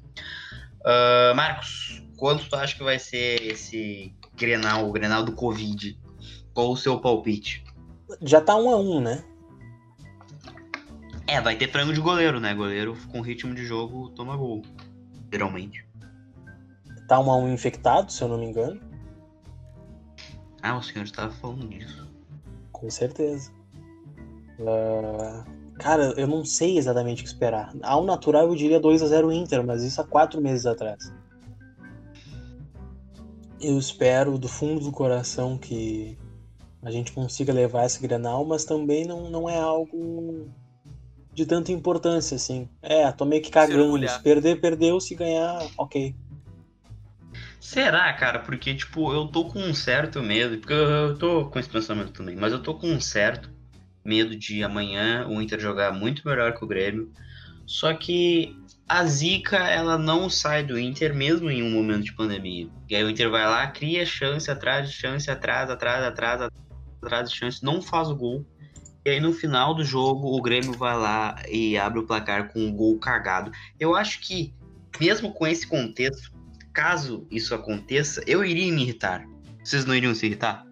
[0.80, 5.98] Uh, Marcos, quanto tu acha que vai ser esse Grenal, o Grenal do Covid?
[6.52, 7.64] Qual o seu palpite?
[8.20, 9.24] Já tá um a um, né?
[11.26, 12.54] É, vai ter frango de goleiro, né?
[12.54, 14.62] Goleiro com ritmo de jogo toma gol.
[15.34, 15.84] Geralmente
[17.08, 18.80] tá um a um infectado, se eu não me engano.
[20.62, 22.08] Ah, o senhor estava falando disso.
[22.72, 23.50] Com certeza.
[24.60, 25.44] Uh,
[25.74, 27.74] cara, eu não sei exatamente o que esperar.
[27.82, 31.12] Ao natural eu diria 2 a 0 Inter, mas isso há quatro meses atrás.
[33.60, 36.16] Eu espero do fundo do coração que
[36.80, 40.48] a gente consiga levar esse Grenal, mas também não, não é algo
[41.34, 42.68] de tanta importância, assim.
[42.80, 44.08] É, tô meio que cagando.
[44.08, 45.00] Se perder, perdeu.
[45.00, 46.14] Se ganhar, ok.
[47.60, 48.38] Será, cara?
[48.40, 52.36] Porque, tipo, eu tô com um certo medo, porque eu tô com esse pensamento também,
[52.36, 53.50] mas eu tô com um certo
[54.04, 57.10] medo de amanhã o Inter jogar muito melhor que o Grêmio.
[57.66, 58.54] Só que
[58.86, 62.68] a zica, ela não sai do Inter mesmo em um momento de pandemia.
[62.88, 66.50] E aí o Inter vai lá, cria chance atrás de chance, atrás, atrás, atrás,
[67.02, 68.44] atrás de chance, não faz o gol.
[69.04, 72.60] E aí no final do jogo o Grêmio vai lá e abre o placar com
[72.60, 73.52] um gol cagado.
[73.78, 74.54] Eu acho que,
[74.98, 76.32] mesmo com esse contexto,
[76.72, 79.26] caso isso aconteça, eu iria me irritar.
[79.62, 80.66] Vocês não iriam se irritar?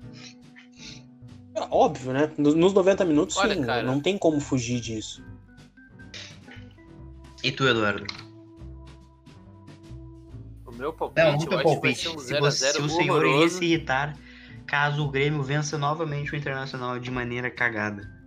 [1.55, 2.31] É óbvio, né?
[2.39, 3.83] Nos 90 minutos, Olha, sim, cara.
[3.83, 5.23] não tem como fugir disso.
[7.43, 8.07] E tu, Eduardo?
[10.65, 12.09] O meu palpite, não, não palpite.
[12.09, 14.17] Um se, você, se o senhor iria se irritar
[14.67, 18.22] caso o Grêmio vença novamente o Internacional de maneira cagada.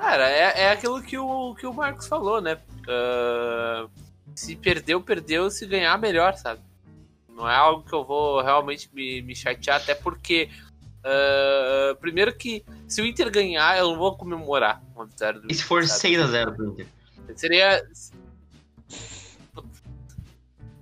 [0.00, 2.58] Cara, é, é aquilo que o, que o Marcos falou, né?
[2.88, 3.90] Uh,
[4.34, 6.60] se perdeu, perdeu, se ganhar, melhor, sabe?
[7.28, 10.48] Não é algo que eu vou realmente me, me chatear, até porque.
[11.00, 15.54] Uh, primeiro que se o Inter ganhar, eu não vou comemorar uma vitória do E
[15.54, 16.86] se for 6x0 pro Inter?
[17.36, 17.86] Seria.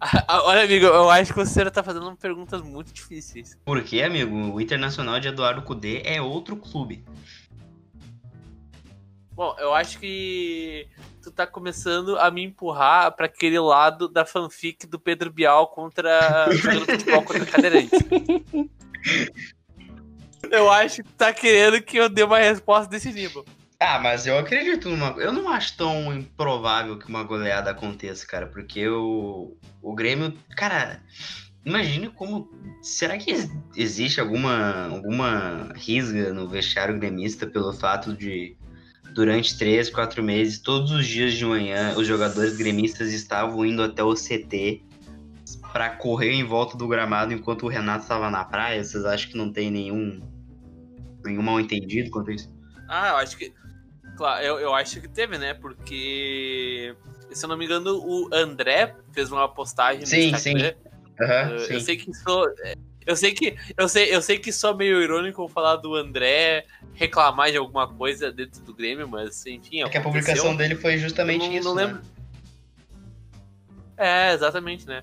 [0.29, 3.57] Olha, amigo, eu acho que você tá fazendo perguntas muito difíceis.
[3.65, 4.35] Por quê, amigo?
[4.53, 7.05] O Internacional de Eduardo Cudê é outro clube.
[9.33, 10.89] Bom, eu acho que
[11.23, 16.49] tu tá começando a me empurrar para aquele lado da fanfic do Pedro Bial contra
[16.57, 17.95] jogando futebol contra cadeirante.
[20.51, 23.45] Eu acho que tá querendo que eu dê uma resposta desse nível.
[23.81, 25.15] Ah, mas eu acredito numa.
[25.19, 30.35] Eu não acho tão improvável que uma goleada aconteça, cara, porque o, o Grêmio.
[30.57, 31.01] Cara,
[31.65, 32.51] imagine como.
[32.83, 33.33] Será que
[33.77, 38.57] existe alguma, alguma risga no vestiário gremista pelo fato de
[39.15, 44.03] durante três, quatro meses, todos os dias de manhã, os jogadores gremistas estavam indo até
[44.03, 44.83] o CT
[45.73, 48.83] para correr em volta do gramado enquanto o Renato estava na praia.
[48.83, 50.21] Vocês acham que não tem nenhum,
[51.25, 52.49] nenhum mal entendido quanto isso?
[52.89, 53.53] Ah, eu acho que.
[54.19, 55.55] Claro, eu, eu acho que teve, né?
[55.55, 56.93] Porque,
[57.31, 60.37] se eu não me engano, o André fez uma postagem sim.
[60.37, 60.55] Sim.
[60.55, 61.75] Uhum, eu, sim.
[61.75, 62.55] eu sei que isso
[63.07, 67.53] eu sei que eu sei, eu sei que só meio irônico falar do André reclamar
[67.53, 69.85] de alguma coisa dentro do Grêmio, mas enfim.
[69.85, 71.69] É que a publicação dele foi justamente não, isso.
[71.69, 71.87] Não né?
[71.87, 72.03] lembro.
[73.97, 75.03] É, exatamente, né?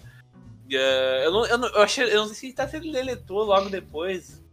[0.68, 3.70] Uh, eu, não, eu, não, eu, achei, eu não sei se tá sendo deletou logo
[3.70, 4.44] depois,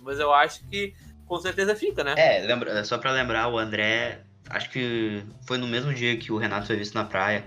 [0.00, 0.94] mas eu acho que
[1.26, 2.14] com certeza fica, né?
[2.16, 6.38] É, lembra, só pra lembrar, o André, acho que foi no mesmo dia que o
[6.38, 7.44] Renato foi visto na praia.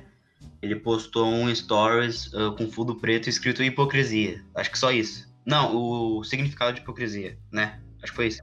[0.61, 4.43] Ele postou um stories uh, com fundo preto escrito hipocrisia.
[4.55, 5.29] Acho que só isso.
[5.45, 7.79] Não, o significado de hipocrisia, né?
[8.03, 8.41] Acho que foi isso.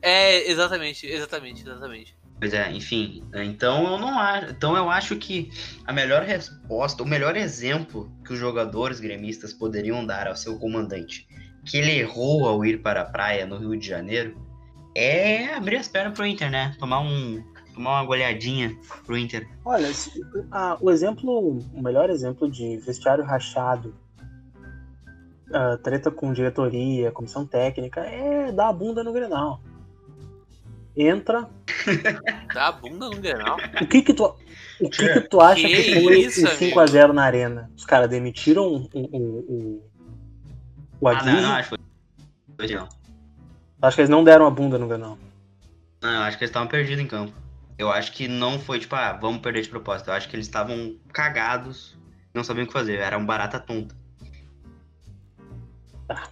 [0.00, 2.16] É, exatamente, exatamente, exatamente.
[2.38, 3.24] Pois é, enfim.
[3.34, 4.50] Então eu não acho.
[4.50, 5.50] Então eu acho que
[5.86, 11.26] a melhor resposta, o melhor exemplo que os jogadores gremistas poderiam dar ao seu comandante,
[11.64, 14.36] que ele errou ao ir para a praia no Rio de Janeiro,
[14.94, 16.74] É abrir as pernas pro Inter, né?
[16.78, 17.42] Tomar um.
[17.74, 19.48] Tomar uma goleadinha pro Inter.
[19.64, 19.90] Olha,
[20.52, 23.92] ah, o exemplo, o melhor exemplo de vestiário rachado,
[25.82, 29.60] treta com diretoria, comissão técnica, é dar a bunda no Grenal.
[30.96, 31.48] Entra.
[32.54, 33.56] Dar a bunda no Grenal?
[33.82, 34.32] O que que tu,
[34.80, 37.70] o que, que tu acha que, que foi isso, o 5x0 na arena?
[37.76, 39.82] Os caras demitiram o, o, o,
[41.04, 41.30] o Aguirre?
[41.30, 41.76] Ah, não, não, acho que
[42.56, 42.74] foi.
[42.74, 42.88] Não.
[43.82, 45.18] Acho que eles não deram a bunda no Grenal.
[46.00, 47.32] Não, eu acho que eles estavam perdidos em campo.
[47.76, 50.08] Eu acho que não foi tipo, ah, vamos perder de propósito.
[50.08, 51.96] Eu acho que eles estavam cagados,
[52.32, 52.98] não sabiam o que fazer.
[52.98, 53.94] Era um barata tonta.
[56.06, 56.28] Tá.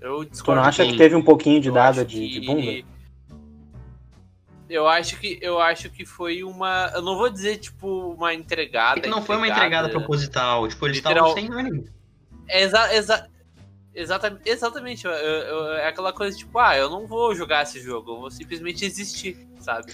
[0.00, 2.86] Eu tu não acha que teve um pouquinho de dada de, de bunda?
[4.68, 8.98] Eu acho que eu acho que foi uma, eu não vou dizer tipo uma entregada.
[8.98, 11.84] É que não entregada, foi uma entregada proposital, tipo eles estavam sem ânimo.
[12.48, 13.30] Exa, exa,
[13.94, 15.06] exatamente, exatamente.
[15.06, 18.30] Eu, eu, é aquela coisa tipo, ah, eu não vou jogar esse jogo, eu vou
[18.30, 19.92] simplesmente existir, sabe?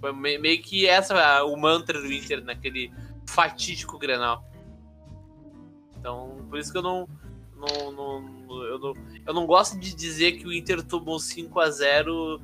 [0.00, 2.92] Foi meio que essa o mantra do Inter naquele
[3.26, 4.44] fatídico Grenal.
[5.98, 7.08] Então, por isso que eu não
[7.58, 8.94] não, não, eu, não,
[9.26, 12.40] eu não gosto de dizer que o Inter tomou 5 a 0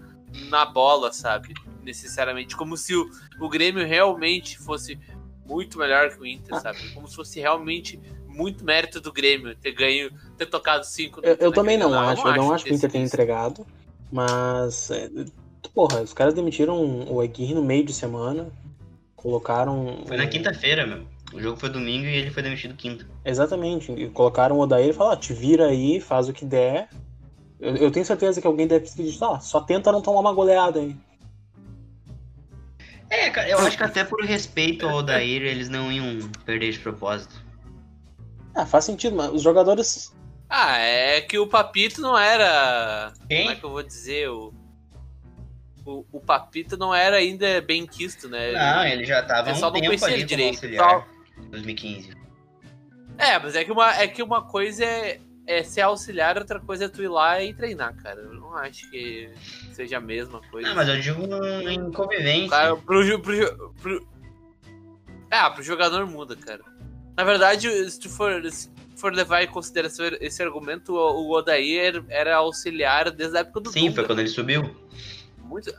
[0.49, 1.55] na bola, sabe?
[1.83, 2.57] Necessariamente.
[2.57, 3.09] Como se o,
[3.41, 4.99] o Grêmio realmente fosse
[5.47, 6.93] muito melhor que o Inter, sabe?
[6.93, 8.01] Como se fosse realmente
[8.35, 12.37] muito mérito do Grêmio ter ganho, ter tocado 5 Eu, eu também não acho, eu
[12.37, 13.67] não acho que o Inter tenha entregado,
[14.13, 14.91] mas.
[14.91, 15.09] É,
[15.75, 18.49] porra, os caras demitiram o Aguirre no meio de semana,
[19.17, 20.05] colocaram.
[20.07, 21.07] Foi na quinta-feira, meu.
[21.33, 23.07] O jogo foi domingo e ele foi demitido quinta.
[23.25, 23.91] Exatamente.
[23.91, 26.89] E colocaram o Odair e falaram, ah, te vira aí, faz o que der.
[27.59, 30.33] Eu, eu tenho certeza que alguém deve ter dito, ah, só tenta não tomar uma
[30.33, 30.95] goleada aí.
[33.11, 36.79] É, cara, eu acho que até por respeito ao Odair, eles não iam perder de
[36.79, 37.44] propósito.
[38.55, 40.15] Ah, faz sentido, mas os jogadores.
[40.49, 43.13] Ah, é que o Papito não era.
[43.29, 43.43] Quem?
[43.43, 44.29] Como é que eu vou dizer?
[44.31, 44.53] O
[45.85, 48.53] o, o Papito não era ainda bem quisto, né?
[48.53, 50.61] Não, ele já tava um tempo não conhecia ele direito.
[51.51, 52.17] 2015.
[53.19, 56.87] É, mas é que uma, é que uma coisa é, é ser auxiliar, outra coisa
[56.87, 58.21] é tu ir lá e treinar, cara.
[58.21, 59.31] Eu não acho que
[59.73, 60.69] seja a mesma coisa.
[60.69, 61.23] Não, mas eu digo
[61.69, 62.51] em convivência.
[62.51, 64.09] Cara, pro, pro, pro,
[65.31, 66.63] é, pro jogador muda, cara.
[67.17, 72.37] Na verdade, se tu for, se for levar em consideração esse argumento, o Odair era
[72.37, 74.75] auxiliar desde a época do Sim, foi quando ele subiu.
[75.45, 75.73] Muito.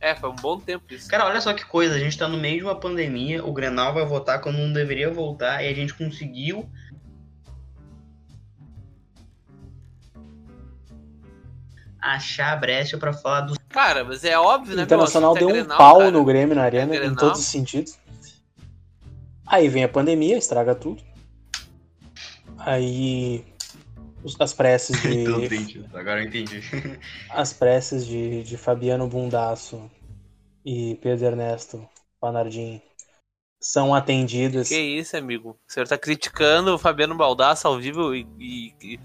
[0.00, 1.08] É, foi um bom tempo isso.
[1.08, 3.94] Cara, olha só que coisa, a gente tá no meio de uma pandemia, o Grenal
[3.94, 6.68] vai voltar quando não deveria voltar, e a gente conseguiu
[11.98, 13.54] achar a brecha para falar do.
[13.70, 14.82] Cara, mas é óbvio, né?
[14.82, 16.10] O Internacional deu um pau cara.
[16.10, 17.98] no Grêmio na arena, é em todos os sentidos.
[19.46, 21.02] Aí vem a pandemia, estraga tudo.
[22.58, 23.44] Aí
[24.38, 25.84] as preces de.
[25.92, 26.62] Agora eu entendi.
[27.30, 29.90] as preces de, de Fabiano Bundaço
[30.64, 31.86] e Pedro Ernesto
[32.20, 32.80] Panardim
[33.60, 34.68] são atendidas.
[34.68, 35.58] Que isso, amigo?
[35.68, 39.00] O senhor tá criticando o Fabiano Baldasso ao vivo e, e, e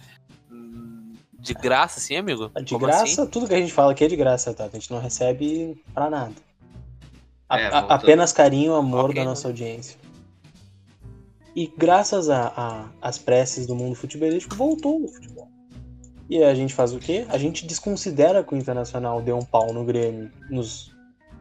[1.40, 2.50] de graça, assim, amigo?
[2.62, 3.28] De Como graça, assim?
[3.28, 4.66] tudo que a gente fala aqui é de graça, tá?
[4.66, 6.34] A gente não recebe pra nada.
[7.48, 9.99] A, é, a, apenas carinho e amor okay, da nossa audiência.
[11.60, 12.30] E graças
[13.02, 15.52] às preces do mundo futebolístico, voltou o futebol.
[16.30, 17.26] E a gente faz o quê?
[17.28, 20.96] A gente desconsidera que o Internacional deu um pau no Grêmio nos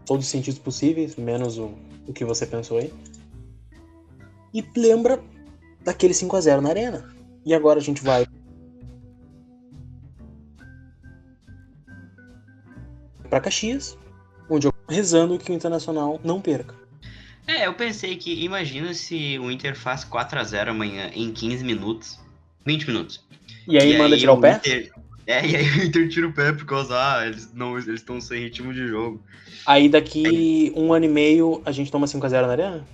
[0.05, 1.71] todos os sentidos possíveis, menos o,
[2.05, 2.93] o que você pensou aí.
[4.53, 5.23] E lembra
[5.85, 7.09] daquele 5 a 0 na arena.
[7.47, 8.27] E agora a gente vai
[13.31, 13.97] para Caxias,
[14.51, 16.78] onde eu rezando que o Internacional não perca.
[17.49, 21.65] É, eu pensei que imagina se o Inter faz 4 a 0 amanhã em 15
[21.65, 22.21] minutos,
[22.67, 23.25] 20 minutos.
[23.67, 24.57] E aí e manda aí tirar o pé?
[24.57, 24.93] Inter...
[25.27, 28.21] É, e aí o Inter tira o pé por causa, ah, eles não eles estão
[28.21, 29.23] sem ritmo de jogo.
[29.67, 30.73] Aí daqui aí...
[30.77, 32.87] um ano e meio a gente toma 5x0 na arena?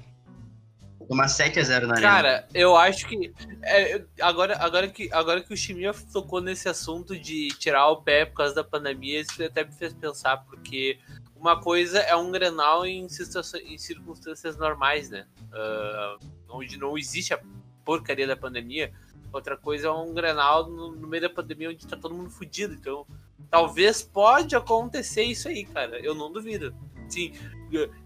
[1.09, 2.01] Tomar 7x0 na arena.
[2.01, 3.33] Cara, eu acho que.
[3.62, 8.25] É, agora, agora, que agora que o Chimia tocou nesse assunto de tirar o pé
[8.25, 10.98] por causa da pandemia, isso até me fez pensar, porque
[11.45, 15.27] uma coisa é um Grenal em, em circunstâncias normais, né?
[15.53, 17.40] Uh, onde não existe a
[17.85, 18.95] porcaria da pandemia.
[19.31, 22.73] Outra coisa é um Grenal no, no, meio da pandemia onde tá todo mundo fudido.
[22.73, 23.07] Então,
[23.51, 25.99] talvez pode acontecer isso aí, cara.
[26.01, 26.75] Eu não duvido.
[27.11, 27.35] Sim,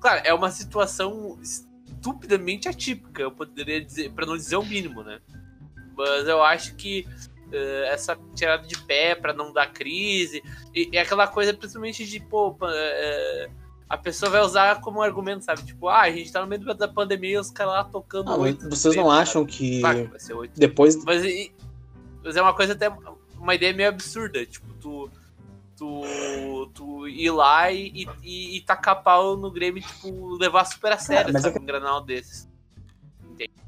[0.00, 5.20] claro, é uma situação estupidamente atípica, eu poderia dizer, para não dizer o mínimo, né?
[5.96, 7.06] Mas eu acho que
[7.86, 10.42] essa tirada de pé para não dar crise,
[10.74, 13.50] e, e, aquela coisa principalmente de, pô, uh,
[13.88, 15.64] a pessoa vai usar como argumento, sabe?
[15.64, 18.30] Tipo, ah, a gente tá no meio da pandemia e os caras lá tocando.
[18.30, 18.36] Ah,
[18.68, 19.80] vocês não acham que
[20.54, 21.02] depois.
[21.04, 21.22] Mas,
[22.22, 22.88] mas é uma coisa até.
[23.38, 24.44] Uma ideia meio absurda.
[24.44, 25.10] Tipo, tu,
[25.74, 30.98] tu, tu ir lá e, e, e tacar pau no Grêmio, tipo, levar super a
[30.98, 31.58] sério, é sabe?
[31.58, 32.46] Um granal desses.
[33.38, 33.67] Esse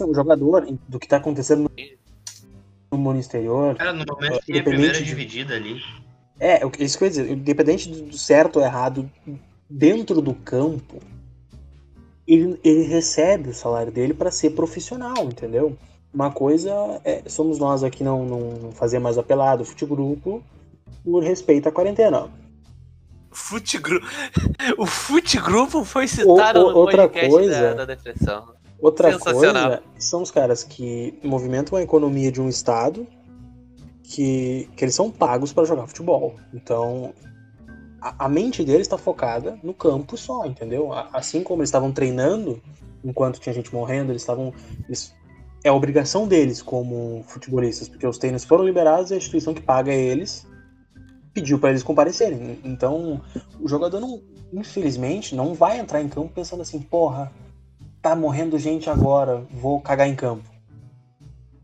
[0.00, 1.70] é um jogador do que tá acontecendo
[2.90, 3.74] no, mundo exterior.
[3.76, 5.80] Cara, no momento que tem a primeira de- dividida ali.
[6.38, 9.10] É, o que- isso que eu ia dizer, independente do certo ou errado,
[9.68, 10.98] dentro do campo,
[12.26, 15.76] ele, ele recebe o salário dele para ser profissional, entendeu?
[16.12, 16.70] Uma coisa
[17.04, 20.42] é, somos nós aqui não, não fazer mais apelado, futegrupo,
[21.04, 22.28] por respeito à quarentena.
[23.30, 23.98] Fute Gru...
[24.76, 28.52] O Fute Grupo foi citado O- o- no outra podcast coisa- da, da depressão.
[28.82, 33.06] Outra coisa são os caras que movimentam a economia de um estado
[34.02, 36.34] que, que eles são pagos para jogar futebol.
[36.52, 37.14] Então,
[38.00, 40.92] a, a mente deles está focada no campo só, entendeu?
[41.12, 42.60] Assim como eles estavam treinando
[43.04, 44.52] enquanto tinha gente morrendo, eles estavam.
[44.88, 45.14] eles-
[45.64, 49.62] é a obrigação deles como futebolistas, porque os treinos foram liberados e a instituição que
[49.62, 50.44] paga eles
[51.32, 52.58] pediu para eles comparecerem.
[52.64, 53.20] Então,
[53.60, 54.20] o jogador não,
[54.52, 57.32] infelizmente, não vai entrar em campo pensando assim, porra,
[58.02, 60.42] tá morrendo gente agora, vou cagar em campo.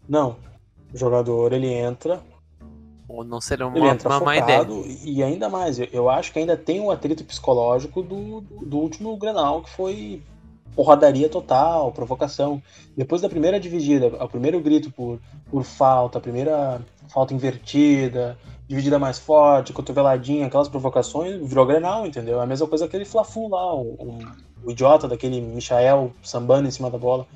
[0.08, 0.36] Não.
[0.94, 2.20] O jogador, ele entra,
[3.06, 3.40] Ou não
[3.76, 4.66] ele uma, entra uma má ideia.
[5.04, 9.14] e ainda mais, eu, acho que ainda tem um atrito psicológico do, do, do último
[9.18, 10.22] Grenal, que foi
[10.74, 12.62] porradaria total, provocação.
[12.96, 15.18] Depois da primeira dividida, o primeiro grito por,
[15.50, 22.40] por falta, a primeira falta invertida, dividida mais forte, cotoveladinha, aquelas provocações, virou Grenal, entendeu?
[22.40, 24.18] É a mesma coisa que aquele Fla-Flu lá, o, o-
[24.64, 27.26] o idiota daquele Michael sambando em cima da bola.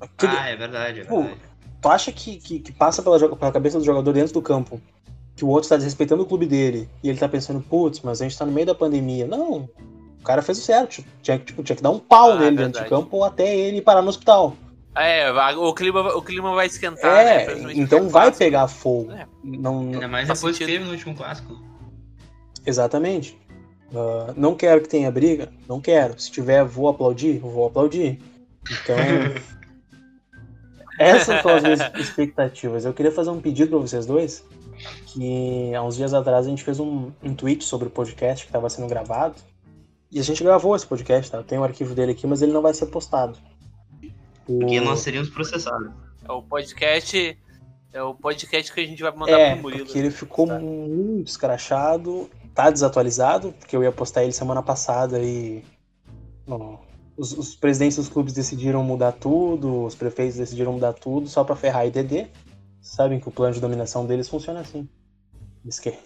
[0.00, 1.40] Aquele- Ah, é verdade, é verdade.
[1.80, 4.80] Tu acha que, que, que passa pela, pela cabeça do jogador dentro do campo
[5.34, 8.24] que o outro tá desrespeitando o clube dele e ele tá pensando, putz, mas a
[8.24, 9.26] gente tá no meio da pandemia.
[9.26, 9.68] Não.
[10.20, 11.02] O cara fez o certo.
[11.22, 12.88] Tinha, que- tipo, tinha que dar um pau Ah, é nele dentro de verdade.
[12.90, 14.54] campo ou até ele parar no hospital.
[14.94, 17.34] É, o clima, o clima vai esquentar, né?
[17.36, 18.38] é, Principalmente então vai clássico.
[18.38, 19.10] pegar fogo.
[19.12, 19.26] É.
[19.42, 21.58] Não, Ainda mais depois que teve no último clássico.
[22.66, 23.38] exatamente.
[23.94, 25.48] Ah, não quero que tenha briga?
[25.68, 26.18] Não quero.
[26.20, 27.38] Se tiver, vou aplaudir?
[27.38, 28.20] Vou aplaudir.
[28.70, 28.96] Então.
[30.98, 32.84] Essas são as minhas expectativas.
[32.84, 34.44] Eu queria fazer um pedido para vocês dois.
[35.06, 38.48] Que há uns dias atrás a gente fez um, um tweet sobre o podcast que
[38.50, 39.36] estava sendo gravado.
[40.10, 41.38] E a gente gravou esse podcast, tá?
[41.38, 43.38] Eu tenho o arquivo dele aqui, mas ele não vai ser postado.
[44.46, 45.90] O- Porque nós seríamos processados.
[46.28, 47.38] É o podcast.
[47.92, 49.84] É o podcast que a gente vai mandar É, pro Murilo.
[49.84, 50.58] porque ele ficou Tá.
[50.58, 55.64] muito escrachado, tá desatualizado, porque eu ia postar ele semana passada e.
[56.46, 56.80] Não,
[57.16, 61.56] os, os presidentes dos clubes decidiram mudar tudo, os prefeitos decidiram mudar tudo só pra
[61.56, 62.28] ferrar a IDD.
[62.80, 64.88] Sabem que o plano de dominação deles funciona assim.
[65.64, 66.00] Eles querem.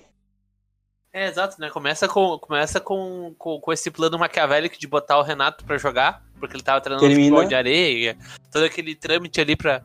[1.12, 1.70] É, exato, né?
[1.70, 6.22] Começa com, começa com, com, com esse plano maquiavélico de botar o Renato pra jogar,
[6.38, 7.30] porque ele tava treinando Termina.
[7.30, 8.18] futebol de areia,
[8.52, 9.82] todo aquele trâmite ali pra.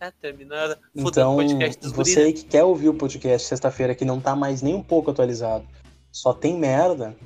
[0.00, 0.76] É, terminando.
[0.92, 4.62] Então, o podcast dos você que quer ouvir o podcast sexta-feira que não tá mais
[4.62, 5.64] nem um pouco atualizado,
[6.14, 7.16] só tem merda,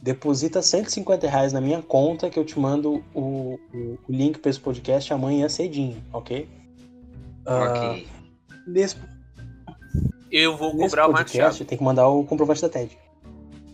[0.00, 4.48] deposita 150 reais na minha conta que eu te mando o, o, o link pra
[4.50, 6.48] esse podcast amanhã cedinho, ok?
[7.44, 8.08] Ah, Ok.
[8.68, 8.96] Nesse,
[10.30, 12.96] Eu vou nesse cobrar o Marcos podcast tem que mandar o comprovante da TED.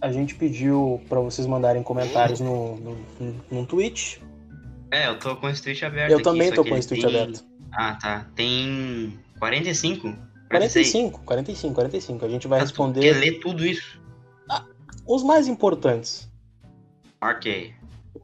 [0.00, 4.22] A gente pediu pra vocês mandarem comentários no, no, no, no tweet.
[4.90, 6.10] É, eu tô com esse tweet aberto.
[6.10, 7.44] Eu aqui, também tô com esse tweet tem- aberto.
[7.72, 8.26] Ah, tá.
[8.34, 10.14] Tem 45?
[10.48, 12.24] 45, 45, 45.
[12.24, 14.01] A gente vai Quer responder ler tudo isso?
[15.06, 16.28] Os mais importantes.
[17.20, 17.74] Ok.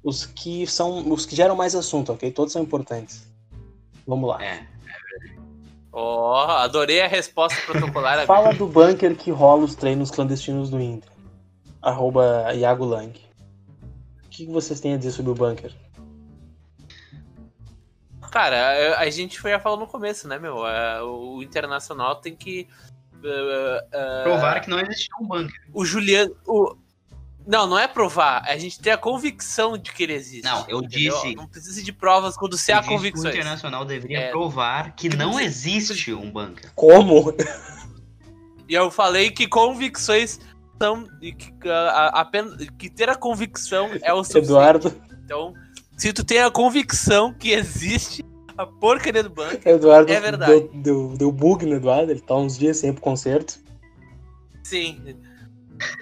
[0.02, 1.10] Os que são.
[1.12, 2.30] Os que geram mais assunto, ok?
[2.30, 3.26] Todos são importantes.
[4.06, 4.42] Vamos lá.
[4.42, 4.66] É.
[5.92, 8.24] Ó, adorei a resposta protocolar.
[8.26, 11.10] Fala do bunker que rola os treinos clandestinos do Inter.
[11.82, 13.18] Arroba Iago Lang.
[14.24, 15.72] O que vocês têm a dizer sobre o bunker?
[18.30, 20.66] Cara, a, gente foi a falar no começo, né, meu?
[20.66, 22.68] É, o Internacional tem que.
[23.24, 25.54] É, é, Provar que não existia um bunker.
[25.72, 26.34] o Juliano.
[26.46, 26.76] O...
[27.46, 28.42] Não, não é provar.
[28.46, 30.44] A gente tem a convicção de que ele existe.
[30.44, 31.14] Não, eu entendeu?
[31.14, 33.34] disse- Não precisa de provas quando você Eu há que O convicções.
[33.34, 34.30] Internacional deveria É.
[34.30, 36.70] provar que não existe um bunker.
[36.74, 37.32] Como?
[38.68, 40.38] E eu falei que convicções
[40.80, 41.08] são.
[41.22, 44.44] e Que, a- a- apenas, que ter a convicção é o suficiente.
[44.46, 45.54] Eduardo, Então,
[45.96, 48.22] se tu tem a convicção que existe
[48.58, 50.52] a porcaria do banco, Eduardo É verdade.
[50.52, 53.58] Deu, deu, deu bug no Eduardo, ele tá uns dias sem ir pro concerto.
[54.62, 55.00] sim.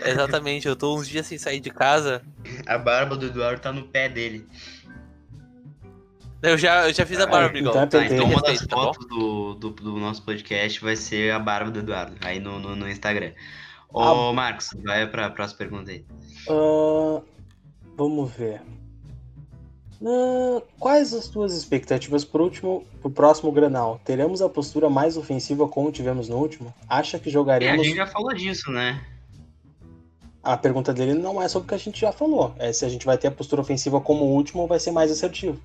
[0.06, 2.22] Exatamente, eu tô uns dias sem sair de casa.
[2.66, 4.46] A barba do Eduardo tá no pé dele.
[6.42, 7.70] Eu já, eu já fiz a barba, Miguel.
[7.70, 10.96] então é Tá, então uma das Respeito, tá fotos do, do, do nosso podcast vai
[10.96, 13.32] ser a barba do Eduardo, aí no, no, no Instagram.
[13.94, 14.12] Ah.
[14.12, 16.04] Ô, Marcos, vai pra próxima pergunta aí.
[16.48, 17.20] Ah,
[17.96, 18.62] vamos ver.
[20.00, 23.98] Uh, quais as tuas expectativas pro, último, pro próximo Granal?
[24.04, 26.72] Teremos a postura mais ofensiva como tivemos no último?
[26.88, 27.86] Acha que É, a jogaremos.
[27.86, 29.02] gente já falou disso, né?
[30.42, 32.54] A pergunta dele não é sobre o que a gente já falou.
[32.58, 34.90] É se a gente vai ter a postura ofensiva como o último ou vai ser
[34.92, 35.58] mais assertivo.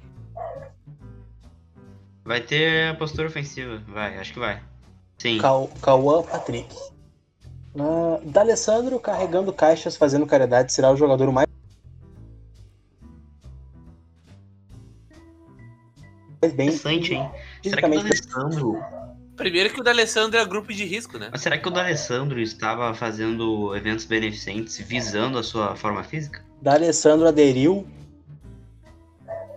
[2.23, 4.61] Vai ter a postura ofensiva, vai, acho que vai.
[5.17, 5.37] Sim.
[5.39, 6.73] Cau- Cauã Patrick.
[7.75, 11.47] Uh, D'Alessandro carregando caixas, fazendo caridade, será o jogador mais.
[16.41, 17.29] Mais bem Interessante, hein?
[17.63, 18.03] Será que o.
[18.03, 18.83] D'Alessandro...
[19.35, 21.29] Primeiro que o D'Alessandro é grupo de risco, né?
[21.31, 26.43] Mas será que o D'Alessandro estava fazendo eventos beneficentes visando a sua forma física?
[26.61, 27.87] D'Alessandro aderiu.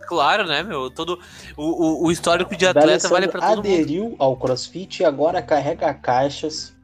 [0.06, 0.90] Claro, né, meu?
[0.90, 1.18] Todo
[1.56, 3.66] o, o, o histórico de atleta vale pra todo mundo.
[3.66, 6.74] aderiu ao CrossFit e agora carrega caixas,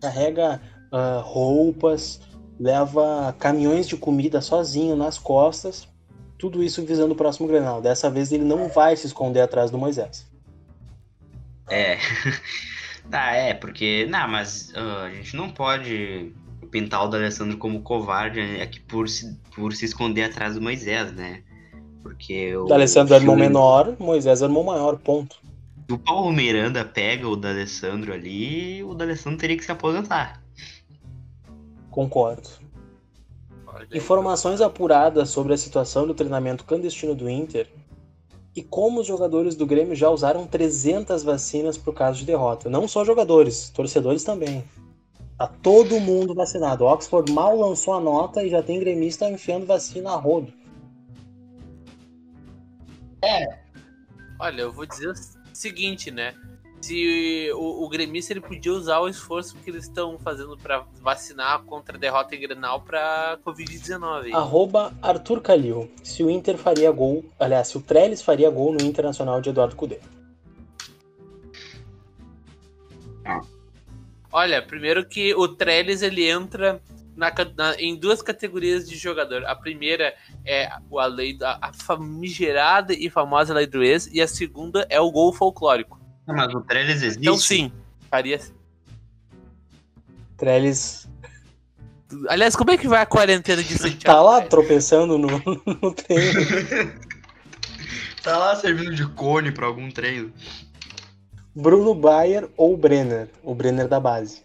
[0.00, 2.20] carrega ah, roupas,
[2.58, 5.88] leva caminhões de comida sozinho nas costas.
[6.38, 7.82] Tudo isso visando o próximo Grenal.
[7.82, 10.26] Dessa vez ele não vai se esconder atrás do Moisés.
[11.68, 11.98] É.
[13.10, 14.06] tá, é, porque.
[14.08, 16.32] Não, mas ah, a gente não pode
[16.70, 21.42] pintar o D'Alessandro como covarde aqui por se, por se esconder atrás do Moisés, né?
[22.02, 22.66] Porque o.
[22.66, 25.36] D'Alessandro é irmão menor, Moisés é irmão maior, ponto.
[25.88, 30.42] Se o Paulo Miranda pega o D'Alessandro ali, o D'Alessandro teria que se aposentar.
[31.90, 32.48] Concordo.
[33.92, 37.68] Informações apuradas sobre a situação do treinamento clandestino do Inter
[38.54, 42.68] e como os jogadores do Grêmio já usaram 300 vacinas por caso de derrota.
[42.68, 44.64] Não só jogadores, torcedores também.
[45.36, 46.84] Tá todo mundo vacinado.
[46.84, 50.52] O Oxford mal lançou a nota e já tem gremista enfiando vacina a rodo.
[54.40, 55.14] Olha, eu vou dizer o
[55.52, 56.34] seguinte, né?
[56.80, 61.62] Se o, o gremista ele podia usar o esforço que eles estão fazendo pra vacinar
[61.64, 64.32] contra a derrota em Grenal pra Covid-19.
[64.32, 65.90] Arroba Arthur Calil.
[66.04, 69.74] Se o Inter faria gol, aliás, se o Trellis faria gol no Internacional de Eduardo
[69.76, 69.98] Cudê.
[74.30, 76.80] Olha, primeiro que o Trellis ele entra
[77.16, 79.44] na na- em duas categorias de jogador.
[79.46, 80.14] A primeira
[80.44, 84.86] é o- a lei da a famigerada e famosa lei do ex, e a segunda
[84.88, 85.97] é o gol folclórico.
[86.28, 87.20] Ah, Mas o Trellis existe.
[87.20, 87.72] Então sim,
[88.10, 88.38] faria.
[90.36, 91.08] Trellis
[92.28, 94.02] Aliás, como é que vai a quarentena de Santiago?
[94.16, 94.48] tá lá velho?
[94.48, 95.28] tropeçando no,
[95.82, 96.32] no treino.
[98.22, 100.32] Tá lá servindo de cone pra algum treino.
[101.54, 103.30] Bruno Bayer ou Brenner?
[103.42, 104.42] O Brenner da base.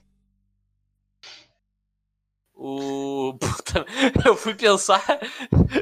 [2.55, 3.33] O.
[3.39, 3.85] Puta,
[4.25, 5.03] eu fui pensar.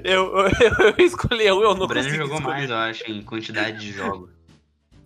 [0.03, 2.53] Eu, eu, eu escolhi um, eu não O Brenner consegui jogou escolher.
[2.55, 4.31] mais, eu acho, em quantidade de jogos.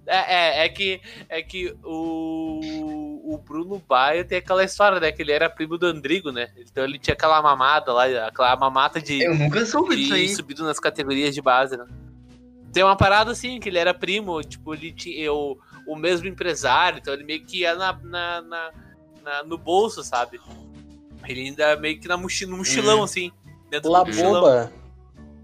[0.08, 5.12] É, é, é que, é que o, o Bruno Baia tem aquela história, né?
[5.12, 6.50] Que ele era primo do Andrigo, né?
[6.58, 10.30] Então ele tinha aquela mamada lá, aquela mamata de, Eu nunca soube disso aí.
[10.30, 11.86] subido nas categorias de base, né?
[12.72, 17.00] Tem uma parada assim, que ele era primo, tipo, ele tinha o, o mesmo empresário,
[17.00, 18.72] então ele meio que ia na, na, na-
[19.24, 20.40] na- no bolso, sabe?
[21.28, 23.04] Ele ainda meio que na mochi, no mochilão, Hum.
[23.04, 23.32] assim.
[23.72, 24.34] Dentro do mochilão.
[24.34, 24.72] Laboba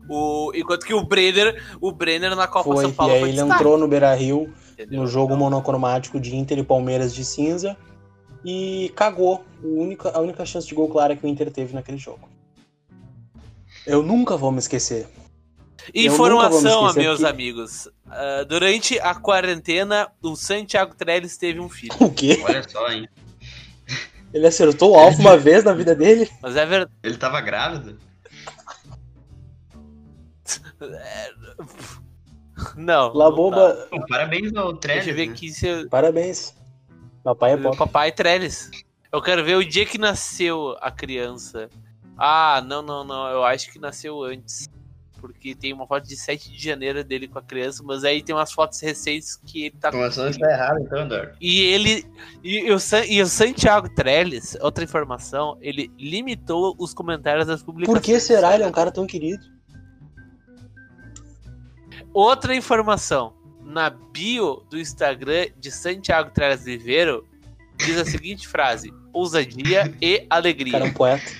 [0.09, 3.29] O, enquanto que o Brenner, o Brenner na Copa foi, São Paulo e aí foi
[3.29, 4.99] ele destaque, entrou no Beira Rio entendeu?
[5.01, 7.77] no jogo Então, monocromático de Inter e Palmeiras de cinza
[8.43, 9.45] e cagou.
[9.63, 12.27] O única, a única chance de gol clara que o Inter teve naquele jogo.
[13.85, 15.03] Eu nunca vou me esquecer.
[15.05, 17.89] Vou me Informação, esquecer meus que- amigos.
[18.09, 21.93] Ah, durante a quarentena, o Santiago Trellis teve um filho.
[21.99, 22.41] O quê?
[22.43, 23.07] Olha só, hein.
[24.33, 26.29] Ele acertou o alvo uma vez na vida dele?
[26.41, 26.91] Mas é verdade.
[27.03, 27.97] Ele tava grávido?
[32.75, 33.13] Não.
[33.13, 34.75] Laboba, Bom, parabéns ao não.
[34.75, 35.89] Trellis, Deixa eu ver aqui se eu...
[35.89, 36.55] parabéns.
[37.23, 37.77] Papai é pop.
[37.77, 38.69] papai Trellis.
[39.11, 41.69] Eu quero ver o dia que nasceu a criança.
[42.17, 43.27] Ah, não, não, não.
[43.29, 44.69] Eu acho que nasceu antes.
[45.19, 48.33] Porque tem uma foto de 7 de janeiro dele com a criança, mas aí tem
[48.33, 51.37] umas fotos recentes que ele tá A informação está errada, então, Eduardo.
[51.39, 52.05] E ele.
[52.43, 57.61] E, e o, San- e o Santiago Trellis, outra informação, ele limitou os comentários das
[57.61, 57.99] publicações.
[57.99, 58.55] Por que será?
[58.55, 59.45] Ele é um cara tão querido.
[62.13, 63.33] Outra informação.
[63.63, 67.25] Na bio do Instagram de Santiago Trellis Viveiro,
[67.77, 70.83] diz a seguinte frase: ousadia e O cara é alegria.
[70.83, 71.31] um poeta.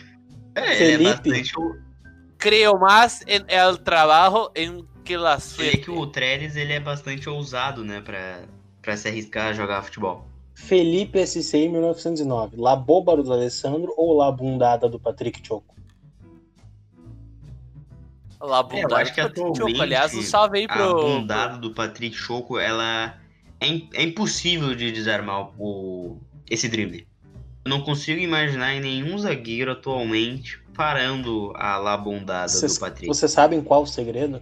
[0.56, 0.84] É, Felipe.
[0.84, 1.60] ele é bastante.
[1.60, 1.92] o-
[2.38, 5.78] Creo más en el trabajo en que la suerte.
[5.80, 8.44] que o Trellis ele é bastante ousado, né, pra,
[8.82, 10.26] pra se arriscar a jogar futebol.
[10.56, 12.56] Felipe SC 1909.
[12.58, 15.76] La boba do Alessandro ou La bundada do Patrick Choco?
[18.42, 20.96] Lá, É, eu acho que atualmente Aliás, um salve aí A pro.
[21.02, 23.16] bundada do Patrick Choco, ela
[23.60, 26.18] é, é impossível de desarmar o,
[26.50, 27.08] esse drible.
[27.64, 33.08] Eu não consigo imaginar em nenhum zagueiro atualmente parando a lá bundada Vocês, do Patrick.
[33.08, 34.42] vocês sabem qual o segredo?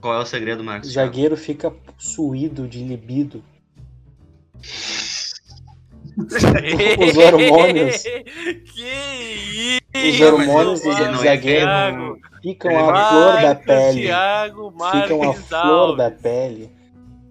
[0.00, 0.88] Qual é o segredo, Marcos?
[0.88, 3.44] O zagueiro fica possuído de libido.
[6.18, 8.02] Os hormônios.
[8.02, 10.24] Que Os isso?
[10.24, 12.18] hormônios do é zagueiro Thiago.
[12.42, 14.02] Ficam à vai- flor da Marcos pele.
[14.02, 16.70] Thiago Ficam à Marques flor da pele.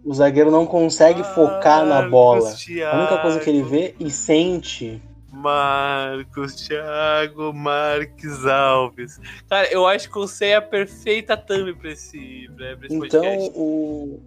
[0.03, 2.49] O zagueiro não consegue focar na Marcos bola.
[2.49, 3.69] A única coisa que ele Thiago.
[3.71, 5.01] vê e sente.
[5.31, 9.19] Marcos Thiago Marques Alves.
[9.49, 13.51] Cara, eu acho que eu sei a perfeita thumb pra esse, pra, esse Então podcast.
[13.55, 14.19] o,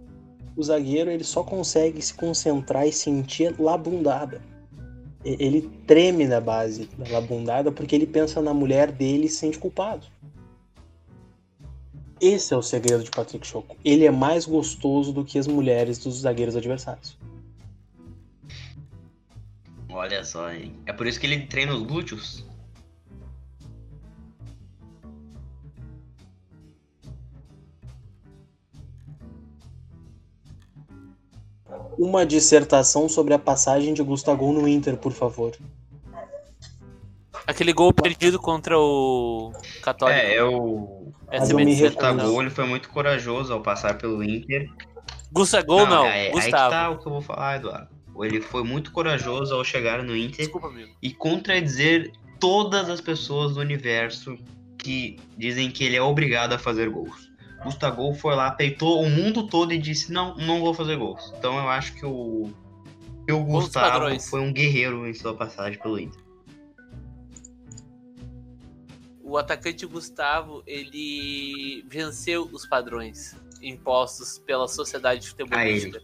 [0.55, 4.41] o zagueiro ele só consegue se concentrar e sentir labundada.
[5.23, 9.57] Ele treme na base da labundada porque ele pensa na mulher dele e se sente
[9.57, 10.05] culpado.
[12.19, 13.75] Esse é o segredo de Patrick Choco.
[13.83, 17.17] Ele é mais gostoso do que as mulheres dos zagueiros adversários.
[19.89, 20.77] Olha só, hein?
[20.85, 22.45] É por isso que ele treina os glúteos.
[31.97, 35.55] Uma dissertação sobre a passagem de Gustavo no Inter, por favor.
[37.47, 40.19] Aquele gol perdido contra o Católico.
[40.19, 40.94] É, eu.
[41.27, 41.75] Mas eu me.
[41.75, 42.41] Gustavo não.
[42.41, 44.69] ele foi muito corajoso ao passar pelo Inter.
[45.31, 46.71] Gustavo não, é, Aí que Gustavo.
[46.71, 47.89] tá o que eu vou falar, Eduardo.
[48.21, 50.71] Ele foi muito corajoso ao chegar no Inter Desculpa,
[51.01, 54.37] e contradizer todas as pessoas do universo
[54.77, 57.29] que dizem que ele é obrigado a fazer gols.
[57.63, 61.33] Gustavo foi lá, peitou o mundo todo e disse: Não, não vou fazer gols.
[61.37, 62.49] Então eu acho que o,
[63.25, 66.24] que o Gustavo foi um guerreiro em sua passagem pelo Inter.
[69.25, 75.99] O atacante Gustavo, ele venceu os padrões impostos pela sociedade futebolística.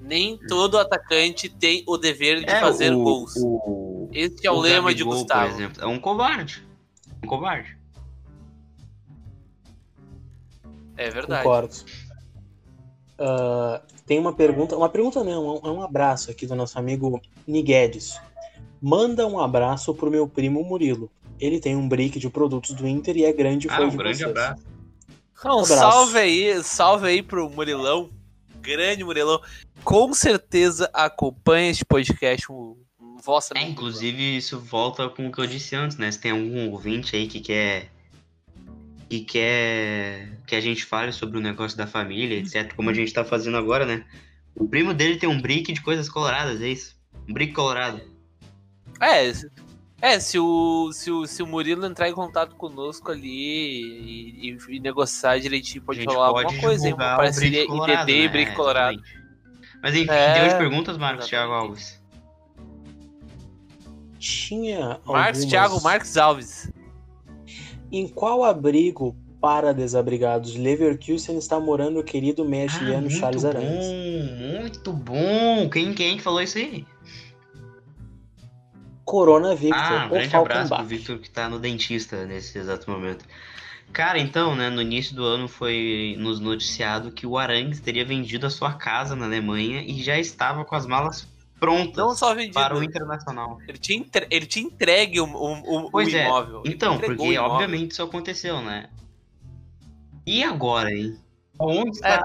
[0.00, 3.34] Nem todo atacante tem o dever de fazer o, gols.
[3.36, 5.50] O, Esse é o, o lema de Gabigol, Gustavo.
[5.50, 6.66] Por exemplo, é um covarde.
[7.22, 7.76] Um covarde.
[10.96, 11.42] É verdade.
[11.42, 11.76] Concordo.
[13.18, 18.18] Ah, tem uma pergunta, uma pergunta não, é um abraço aqui do nosso amigo Niguedes.
[18.80, 21.10] Manda um abraço pro meu primo Murilo.
[21.44, 23.96] Ele tem um break de produtos do Inter e é grande Ah, fã um de
[23.96, 24.30] grande vocês.
[24.30, 24.62] abraço.
[25.38, 25.74] Então, abraço.
[25.76, 28.10] salve aí, salve aí pro Murilão.
[28.60, 29.40] Grande Murilão.
[29.82, 32.50] Com certeza acompanha este podcast.
[32.52, 36.12] Um, um vossa É, inclusive, isso volta com o que eu disse antes, né?
[36.12, 37.90] Se tem algum ouvinte aí que quer.
[39.10, 42.72] que quer que a gente fale sobre o negócio da família, etc.
[42.76, 44.04] Como a gente tá fazendo agora, né?
[44.54, 46.94] O primo dele tem um brick de coisas coloradas, é isso?
[47.28, 48.00] Um brick colorado.
[49.00, 49.32] É,
[50.02, 54.58] é se, o, se, o, se o Murilo entrar em contato conosco ali e, e-
[54.76, 56.94] e negociar direitinho, pode rolar pode alguma coisa, hein?
[56.94, 58.28] Uma parceria IDD e né?
[58.28, 59.00] Brick Colorado.
[59.82, 61.26] Mas enfim, É, deu as perguntas, Marcos.
[61.26, 62.00] Thiago Alves.
[64.18, 66.72] Tinha Marcos algumas- Thiago Marques Alves.
[67.90, 73.88] Em qual abrigo para desabrigados de Leverkusen está morando o querido meia Ah, Charles Arantes?
[73.88, 75.68] bom, muito bom.
[75.68, 76.86] Quem, quem que falou isso aí?
[79.04, 80.84] Corona Victor, Ah, um o grande abraço pro.
[80.84, 83.24] Victor que tá no dentista nesse exato momento.
[83.92, 88.46] Cara, então, né, no início do ano foi nos noticiado que o Arangues teria vendido
[88.46, 91.28] a sua casa na Alemanha e já estava com as malas
[91.60, 92.54] prontas Não só vendido.
[92.54, 93.58] para o Internacional.
[93.68, 96.04] Ele tinha, entre- ele tinha entregue o, o, o- é.
[96.26, 96.62] imóvel.
[96.64, 98.88] Ele Então, porque obviamente isso aconteceu, né?
[100.26, 101.18] E agora, hein?
[101.58, 102.22] Onde está, É,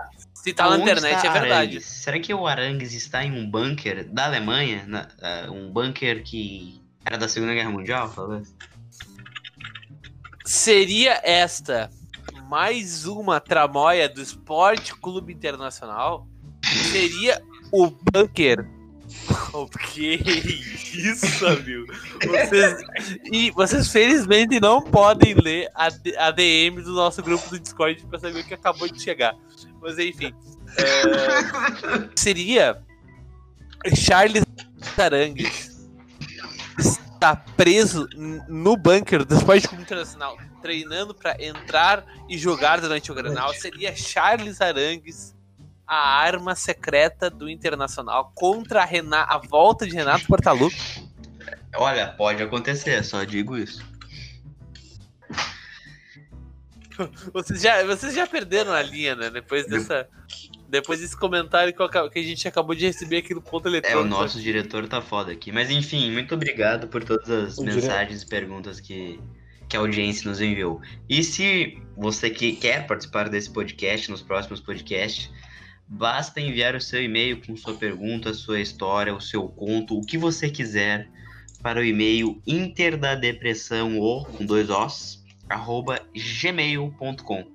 [0.50, 1.82] se tá na internet é verdade.
[1.82, 4.84] Será que o Arangues está em um bunker da Alemanha?
[4.88, 8.54] Na- ah, um bunker que era da Segunda Guerra Mundial, talvez?
[10.46, 11.90] Seria esta
[12.48, 16.28] mais uma tramóia do Esporte Clube Internacional?
[16.92, 17.42] Seria
[17.72, 18.66] o bunker.
[19.54, 20.16] O que
[20.94, 21.86] isso, amigo?
[22.26, 22.86] Vocês,
[23.32, 25.88] e vocês felizmente não podem ler a,
[26.18, 29.34] a DM do nosso grupo do Discord pra saber o que acabou de chegar.
[29.82, 30.34] Mas enfim.
[30.78, 32.82] é, seria
[33.96, 34.44] Charles
[34.98, 35.78] Arangues
[36.80, 38.08] está preso
[38.48, 43.96] no bunker do Esporte Clube Internacional, treinando para entrar e jogar durante o Granal, seria
[43.96, 45.36] Charles Arangues
[45.88, 51.08] a arma secreta do Internacional contra a, a volta de Renato Portaluppi.
[51.76, 53.84] Olha, pode acontecer, só digo isso.
[57.34, 59.30] Vocês já, vocês já perderam a linha, né?
[59.30, 60.08] Depois dessa.
[60.70, 63.72] Depois desse comentário que, eu que a gente acabou de receber aqui no ponto É,
[63.72, 64.04] eletrônico.
[64.04, 65.52] o nosso diretor tá foda aqui.
[65.52, 69.18] Mas enfim, muito obrigado por todas as O dire- mensagens e perguntas que,
[69.70, 70.82] que a audiência nos enviou.
[71.08, 75.32] E se você que quer participar desse podcast, nos próximos podcasts,
[75.88, 80.18] basta enviar o seu e-mail com sua pergunta, sua história, o seu conto, o que
[80.18, 81.08] você quiser,
[81.62, 85.24] para o e-mail interdadepressão ou com dois os,
[86.14, 87.52] gmail.com.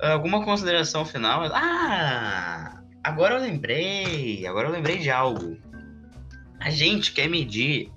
[0.00, 1.44] Alguma consideração final?
[1.52, 2.82] Ah!
[3.02, 4.46] Agora eu lembrei.
[4.46, 5.56] Agora eu lembrei de algo.
[6.60, 7.90] A gente quer medir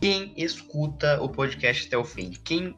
[0.00, 2.32] quem escuta o podcast até o fim.
[2.44, 2.76] Quem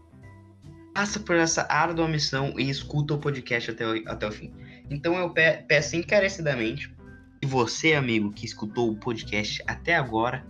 [0.95, 4.53] passa por essa árdua missão e escuta o podcast até o, até o fim.
[4.91, 6.95] Então eu pe peço encarecidamente
[7.41, 10.47] que você, amigo, que escutou o podcast até agora,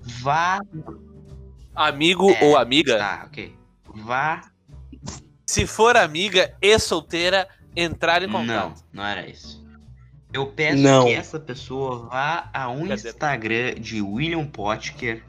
[0.00, 0.60] vá.
[1.74, 2.98] Amigo é, ou amiga?
[2.98, 3.59] Tá, ok.
[3.94, 4.50] Vá.
[5.46, 8.84] Se for amiga e solteira, entrar em contato.
[8.92, 9.60] Não, não era isso.
[10.32, 11.06] Eu peço não.
[11.06, 13.08] que essa pessoa vá a um Cadê?
[13.08, 15.24] Instagram de William Potker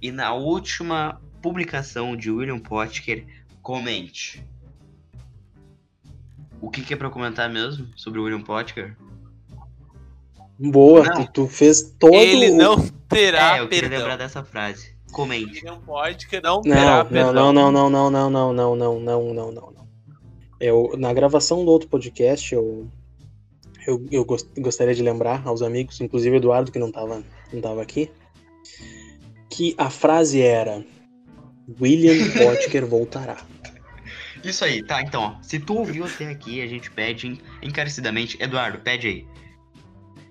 [0.00, 3.24] e na última publicação de William Potker
[3.62, 4.44] comente.
[6.60, 8.94] O que, que é pra comentar mesmo sobre o William Potker?
[10.58, 14.91] Boa, tu, tu, fez todo Ele não terá é, eu queria lembrar dessa frase.
[15.12, 15.58] Comente.
[15.58, 17.52] William Potker não terá não, perdão.
[17.52, 19.88] Não, não, não, não, não, não, não, não, não, não, não.
[20.58, 22.88] Eu, na gravação do outro podcast, eu,
[23.86, 24.26] eu, eu
[24.58, 28.10] gostaria de lembrar aos amigos, inclusive o Eduardo, que não estava não tava aqui,
[29.50, 30.84] que a frase era
[31.80, 33.36] William Potker voltará.
[34.42, 38.78] Isso aí, tá, então, ó, se tu ouviu até aqui, a gente pede encarecidamente, Eduardo,
[38.78, 39.26] pede aí.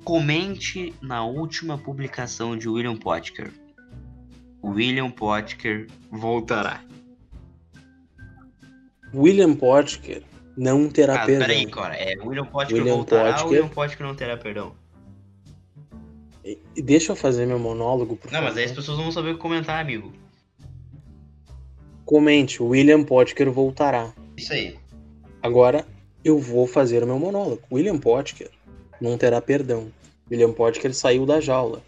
[0.03, 3.51] Comente na última publicação de William Potker.
[4.63, 6.83] William Potker voltará.
[9.13, 10.23] William Potker
[10.55, 11.47] não terá ah, perdão.
[11.47, 13.45] Peraí, cara, é William Potker William voltará Potker...
[13.45, 14.75] ou William Potker não terá perdão?
[16.75, 18.45] Deixa eu fazer meu monólogo, Não, favor.
[18.45, 20.11] mas aí as pessoas vão saber o que comentar, amigo.
[22.05, 24.13] Comente, William Potker voltará.
[24.35, 24.77] Isso aí.
[25.41, 25.85] Agora
[26.23, 27.61] eu vou fazer o meu monólogo.
[27.71, 28.49] William Potker
[28.99, 29.91] não terá perdão.
[30.29, 31.81] William Potker saiu da jaula.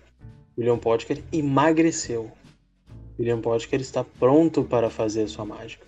[0.57, 2.31] William Potker emagreceu.
[3.17, 5.85] William Potker está pronto para fazer sua mágica.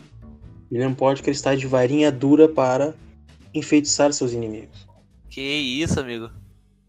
[0.71, 2.95] William Potker está de varinha dura para
[3.53, 4.87] enfeitiçar seus inimigos.
[5.29, 6.29] Que isso, amigo.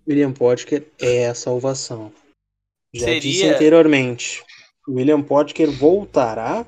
[0.06, 2.12] William Potker é a salvação.
[2.94, 3.20] Já Seria...
[3.20, 4.42] disse anteriormente.
[4.88, 6.64] William Potker voltará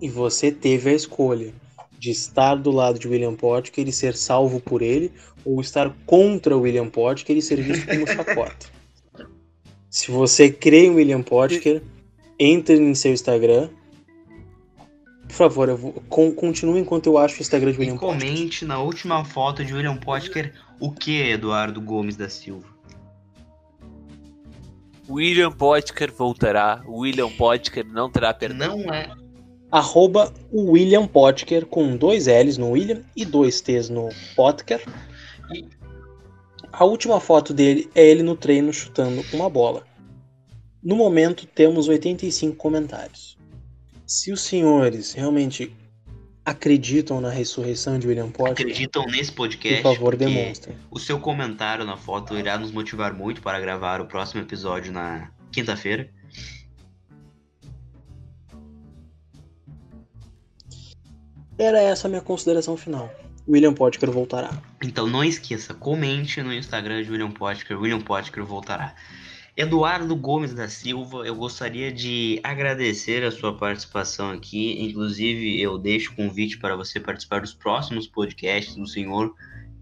[0.00, 1.54] e você teve a escolha
[2.02, 5.12] de estar do lado de William Potker e ser salvo por ele,
[5.44, 8.66] ou estar contra William Potker e ser visto como chacota.
[9.88, 11.80] Se você crê em William Potker,
[12.38, 13.68] entre em seu Instagram.
[15.22, 18.60] Por favor, eu vou, con, continue enquanto eu acho o Instagram de William e comente
[18.60, 18.68] Potker.
[18.68, 22.66] na última foto de William Potker o que Eduardo Gomes da Silva.
[25.08, 26.82] William Potker voltará.
[26.86, 28.78] William Potker não terá perdão.
[28.78, 29.10] Não é
[29.72, 34.84] arroba William Potker com dois L's no William e dois T's no Potker.
[35.50, 35.64] E
[36.70, 39.84] a última foto dele é ele no treino chutando uma bola.
[40.82, 43.38] No momento temos 85 comentários.
[44.04, 45.72] Se os senhores realmente
[46.44, 50.76] acreditam na ressurreição de William Potker, acreditam nesse podcast, por favor, demonstrem.
[50.90, 55.30] O seu comentário na foto irá nos motivar muito para gravar o próximo episódio na
[55.52, 56.10] quinta-feira.
[61.56, 63.08] Era essa a minha consideração final.
[63.48, 64.50] William Potker voltará.
[64.82, 68.96] Então não esqueça, comente no Instagram de William Potker, William Potker voltará.
[69.54, 74.82] Eduardo Gomes da Silva, eu gostaria de agradecer a sua participação aqui.
[74.82, 78.76] Inclusive, eu deixo o convite para você participar dos próximos podcasts.
[78.78, 79.34] O senhor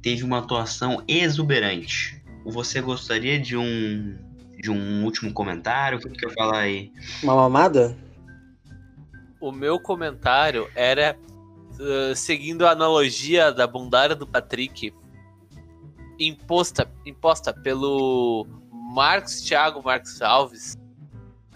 [0.02, 2.20] teve uma atuação exuberante.
[2.44, 4.18] Você gostaria de um
[4.58, 5.98] de um último comentário?
[5.98, 6.92] O que quer falar aí?
[7.22, 7.96] Uma mamada?
[9.40, 11.16] O meu comentário era
[11.78, 14.92] uh, seguindo a analogia da bondade do Patrick,
[16.18, 18.46] imposta, imposta pelo
[18.90, 20.76] Marcos Thiago Marcos Alves,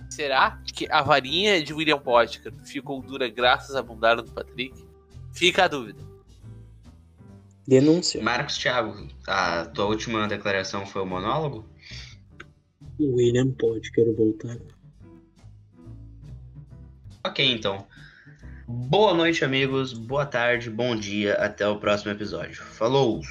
[0.09, 4.73] será que a varinha de William Potker ficou dura graças à bondade do Patrick?
[5.33, 6.01] Fica a dúvida.
[7.67, 8.23] Denúncia.
[8.23, 11.69] Marcos Thiago, a tua última declaração foi o monólogo?
[13.01, 14.59] William Potker voltar.
[17.27, 17.85] Ok, então.
[18.69, 19.93] Boa noite, amigos.
[19.93, 21.35] Boa tarde, bom dia.
[21.35, 22.63] Até o próximo episódio.
[22.63, 23.23] Falou!